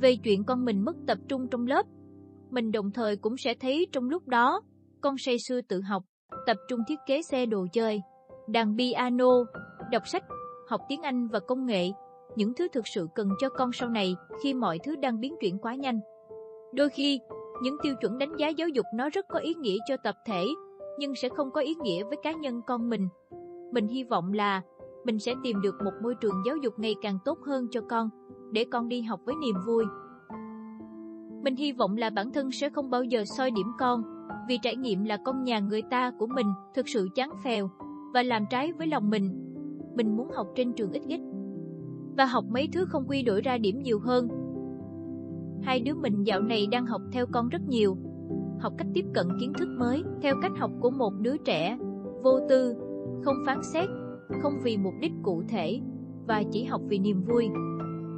Về 0.00 0.16
chuyện 0.16 0.44
con 0.44 0.64
mình 0.64 0.84
mất 0.84 0.96
tập 1.06 1.18
trung 1.28 1.48
trong 1.50 1.66
lớp, 1.66 1.86
mình 2.50 2.72
đồng 2.72 2.90
thời 2.90 3.16
cũng 3.16 3.36
sẽ 3.36 3.54
thấy 3.54 3.86
trong 3.92 4.08
lúc 4.08 4.28
đó, 4.28 4.60
con 5.00 5.18
say 5.18 5.36
sưa 5.38 5.60
tự 5.60 5.80
học, 5.80 6.02
tập 6.46 6.56
trung 6.68 6.80
thiết 6.88 6.98
kế 7.06 7.22
xe 7.22 7.46
đồ 7.46 7.66
chơi, 7.72 8.00
đàn 8.48 8.76
piano, 8.78 9.30
đọc 9.92 10.02
sách, 10.06 10.24
học 10.68 10.80
tiếng 10.88 11.02
Anh 11.02 11.28
và 11.28 11.40
công 11.40 11.66
nghệ, 11.66 11.90
những 12.36 12.54
thứ 12.54 12.68
thực 12.68 12.86
sự 12.86 13.08
cần 13.14 13.28
cho 13.38 13.48
con 13.48 13.72
sau 13.72 13.88
này 13.88 14.16
khi 14.42 14.54
mọi 14.54 14.78
thứ 14.84 14.96
đang 14.96 15.20
biến 15.20 15.34
chuyển 15.40 15.58
quá 15.58 15.74
nhanh. 15.74 16.00
Đôi 16.74 16.88
khi, 16.88 17.20
những 17.62 17.76
tiêu 17.82 17.94
chuẩn 18.00 18.18
đánh 18.18 18.36
giá 18.36 18.48
giáo 18.48 18.68
dục 18.68 18.86
nó 18.94 19.08
rất 19.08 19.26
có 19.28 19.38
ý 19.38 19.54
nghĩa 19.54 19.76
cho 19.88 19.96
tập 20.04 20.14
thể, 20.26 20.46
nhưng 20.98 21.14
sẽ 21.14 21.28
không 21.28 21.50
có 21.50 21.60
ý 21.60 21.74
nghĩa 21.82 22.04
với 22.04 22.16
cá 22.22 22.32
nhân 22.32 22.60
con 22.66 22.90
mình. 22.90 23.08
Mình 23.72 23.88
hy 23.88 24.04
vọng 24.04 24.32
là 24.32 24.62
mình 25.04 25.18
sẽ 25.18 25.34
tìm 25.42 25.60
được 25.62 25.74
một 25.84 25.92
môi 26.02 26.14
trường 26.14 26.42
giáo 26.46 26.56
dục 26.56 26.74
ngày 26.78 26.94
càng 27.02 27.18
tốt 27.24 27.38
hơn 27.46 27.66
cho 27.70 27.80
con, 27.80 28.10
để 28.52 28.64
con 28.72 28.88
đi 28.88 29.02
học 29.02 29.20
với 29.24 29.34
niềm 29.34 29.56
vui. 29.66 29.84
Mình 31.42 31.56
hy 31.56 31.72
vọng 31.72 31.96
là 31.96 32.10
bản 32.10 32.32
thân 32.32 32.50
sẽ 32.50 32.68
không 32.70 32.90
bao 32.90 33.04
giờ 33.04 33.24
soi 33.36 33.50
điểm 33.50 33.66
con, 33.78 34.02
vì 34.48 34.58
trải 34.62 34.76
nghiệm 34.76 35.04
là 35.04 35.16
con 35.24 35.44
nhà 35.44 35.58
người 35.58 35.82
ta 35.82 36.12
của 36.18 36.26
mình 36.26 36.46
thực 36.74 36.88
sự 36.88 37.08
chán 37.14 37.30
phèo 37.44 37.70
và 38.14 38.22
làm 38.22 38.46
trái 38.50 38.72
với 38.72 38.86
lòng 38.86 39.10
mình. 39.10 39.42
Mình 39.94 40.16
muốn 40.16 40.28
học 40.30 40.46
trên 40.54 40.72
trường 40.72 40.92
ít 40.92 41.02
ít 41.08 41.20
và 42.16 42.24
học 42.24 42.44
mấy 42.48 42.68
thứ 42.72 42.84
không 42.84 43.04
quy 43.08 43.22
đổi 43.22 43.40
ra 43.40 43.58
điểm 43.58 43.82
nhiều 43.82 43.98
hơn. 43.98 44.28
Hai 45.62 45.80
đứa 45.80 45.94
mình 45.94 46.26
dạo 46.26 46.40
này 46.40 46.66
đang 46.66 46.86
học 46.86 47.02
theo 47.12 47.26
con 47.32 47.48
rất 47.48 47.62
nhiều, 47.68 47.96
học 48.60 48.72
cách 48.78 48.86
tiếp 48.94 49.04
cận 49.14 49.26
kiến 49.40 49.52
thức 49.58 49.68
mới 49.78 50.02
theo 50.22 50.34
cách 50.42 50.52
học 50.58 50.70
của 50.80 50.90
một 50.90 51.12
đứa 51.20 51.36
trẻ, 51.36 51.78
vô 52.22 52.40
tư, 52.48 52.74
không 53.24 53.36
phán 53.46 53.62
xét, 53.62 53.88
không 54.42 54.52
vì 54.62 54.76
mục 54.76 54.94
đích 55.00 55.12
cụ 55.22 55.42
thể 55.48 55.80
và 56.26 56.42
chỉ 56.52 56.64
học 56.64 56.80
vì 56.88 56.98
niềm 56.98 57.24
vui. 57.24 57.48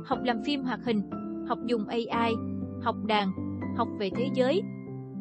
Học 0.04 0.18
làm 0.24 0.42
phim 0.44 0.62
hoạt 0.62 0.80
hình, 0.84 1.02
học 1.48 1.58
dùng 1.66 1.86
AI, 1.86 2.34
học 2.80 2.96
đàn, 3.06 3.28
học 3.76 3.88
về 3.98 4.10
thế 4.16 4.28
giới, 4.34 4.62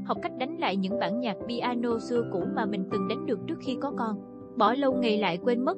học 0.05 0.17
cách 0.21 0.31
đánh 0.39 0.57
lại 0.59 0.77
những 0.77 0.99
bản 0.99 1.19
nhạc 1.19 1.37
piano 1.47 1.99
xưa 1.99 2.23
cũ 2.33 2.39
mà 2.55 2.65
mình 2.65 2.89
từng 2.91 3.07
đánh 3.07 3.25
được 3.25 3.39
trước 3.47 3.57
khi 3.59 3.77
có 3.81 3.91
con. 3.97 4.19
Bỏ 4.57 4.73
lâu 4.73 4.93
ngày 4.93 5.17
lại 5.17 5.39
quên 5.43 5.65
mất. 5.65 5.77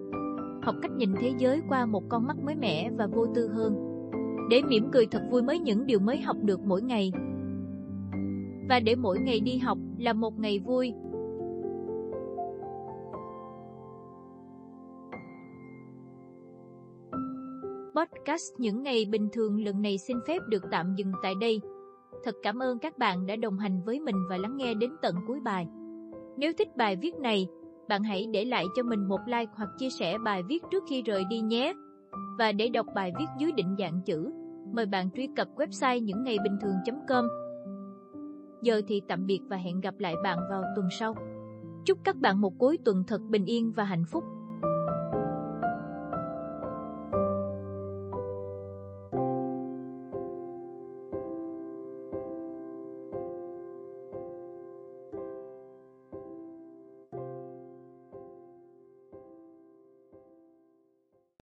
Học 0.69 0.77
cách 0.81 0.91
nhìn 0.91 1.13
thế 1.21 1.33
giới 1.37 1.61
qua 1.69 1.85
một 1.85 2.03
con 2.09 2.27
mắt 2.27 2.37
mới 2.43 2.55
mẻ 2.55 2.91
và 2.97 3.07
vô 3.07 3.25
tư 3.35 3.47
hơn. 3.47 4.01
Để 4.49 4.61
mỉm 4.61 4.89
cười 4.91 5.05
thật 5.05 5.21
vui 5.31 5.41
mới 5.41 5.59
những 5.59 5.85
điều 5.85 5.99
mới 5.99 6.17
học 6.17 6.37
được 6.41 6.59
mỗi 6.59 6.81
ngày. 6.81 7.11
Và 8.69 8.79
để 8.79 8.95
mỗi 8.95 9.19
ngày 9.19 9.39
đi 9.39 9.57
học 9.57 9.77
là 9.97 10.13
một 10.13 10.39
ngày 10.39 10.59
vui, 10.59 10.93
podcast 17.95 18.53
những 18.57 18.83
ngày 18.83 19.05
bình 19.11 19.29
thường 19.33 19.63
lần 19.63 19.81
này 19.81 19.97
xin 19.97 20.17
phép 20.27 20.39
được 20.49 20.63
tạm 20.71 20.95
dừng 20.97 21.11
tại 21.23 21.33
đây. 21.41 21.61
Thật 22.23 22.35
cảm 22.43 22.59
ơn 22.59 22.79
các 22.79 22.97
bạn 22.97 23.25
đã 23.25 23.35
đồng 23.35 23.59
hành 23.59 23.81
với 23.85 23.99
mình 23.99 24.15
và 24.29 24.37
lắng 24.37 24.57
nghe 24.57 24.73
đến 24.73 24.91
tận 25.01 25.15
cuối 25.27 25.39
bài. 25.39 25.67
Nếu 26.37 26.51
thích 26.57 26.77
bài 26.77 26.95
viết 26.95 27.15
này, 27.15 27.47
bạn 27.89 28.03
hãy 28.03 28.27
để 28.31 28.45
lại 28.45 28.65
cho 28.75 28.83
mình 28.83 29.07
một 29.07 29.19
like 29.25 29.51
hoặc 29.55 29.69
chia 29.77 29.89
sẻ 29.89 30.17
bài 30.17 30.43
viết 30.43 30.63
trước 30.71 30.83
khi 30.89 31.01
rời 31.01 31.23
đi 31.29 31.39
nhé. 31.39 31.73
Và 32.37 32.51
để 32.51 32.69
đọc 32.69 32.85
bài 32.95 33.11
viết 33.19 33.25
dưới 33.39 33.51
định 33.51 33.75
dạng 33.79 34.01
chữ, 34.05 34.31
mời 34.73 34.85
bạn 34.85 35.09
truy 35.11 35.27
cập 35.35 35.47
website 35.55 35.99
những 35.99 36.23
ngày 36.23 36.37
bình 36.43 36.57
thường.com. 36.61 37.27
Giờ 38.61 38.81
thì 38.87 39.01
tạm 39.07 39.25
biệt 39.25 39.39
và 39.49 39.57
hẹn 39.57 39.81
gặp 39.81 39.99
lại 39.99 40.15
bạn 40.23 40.39
vào 40.49 40.63
tuần 40.75 40.87
sau. 40.99 41.15
Chúc 41.85 41.97
các 42.03 42.15
bạn 42.15 42.41
một 42.41 42.53
cuối 42.57 42.77
tuần 42.85 43.03
thật 43.07 43.21
bình 43.29 43.45
yên 43.45 43.71
và 43.71 43.83
hạnh 43.83 44.05
phúc. 44.11 44.23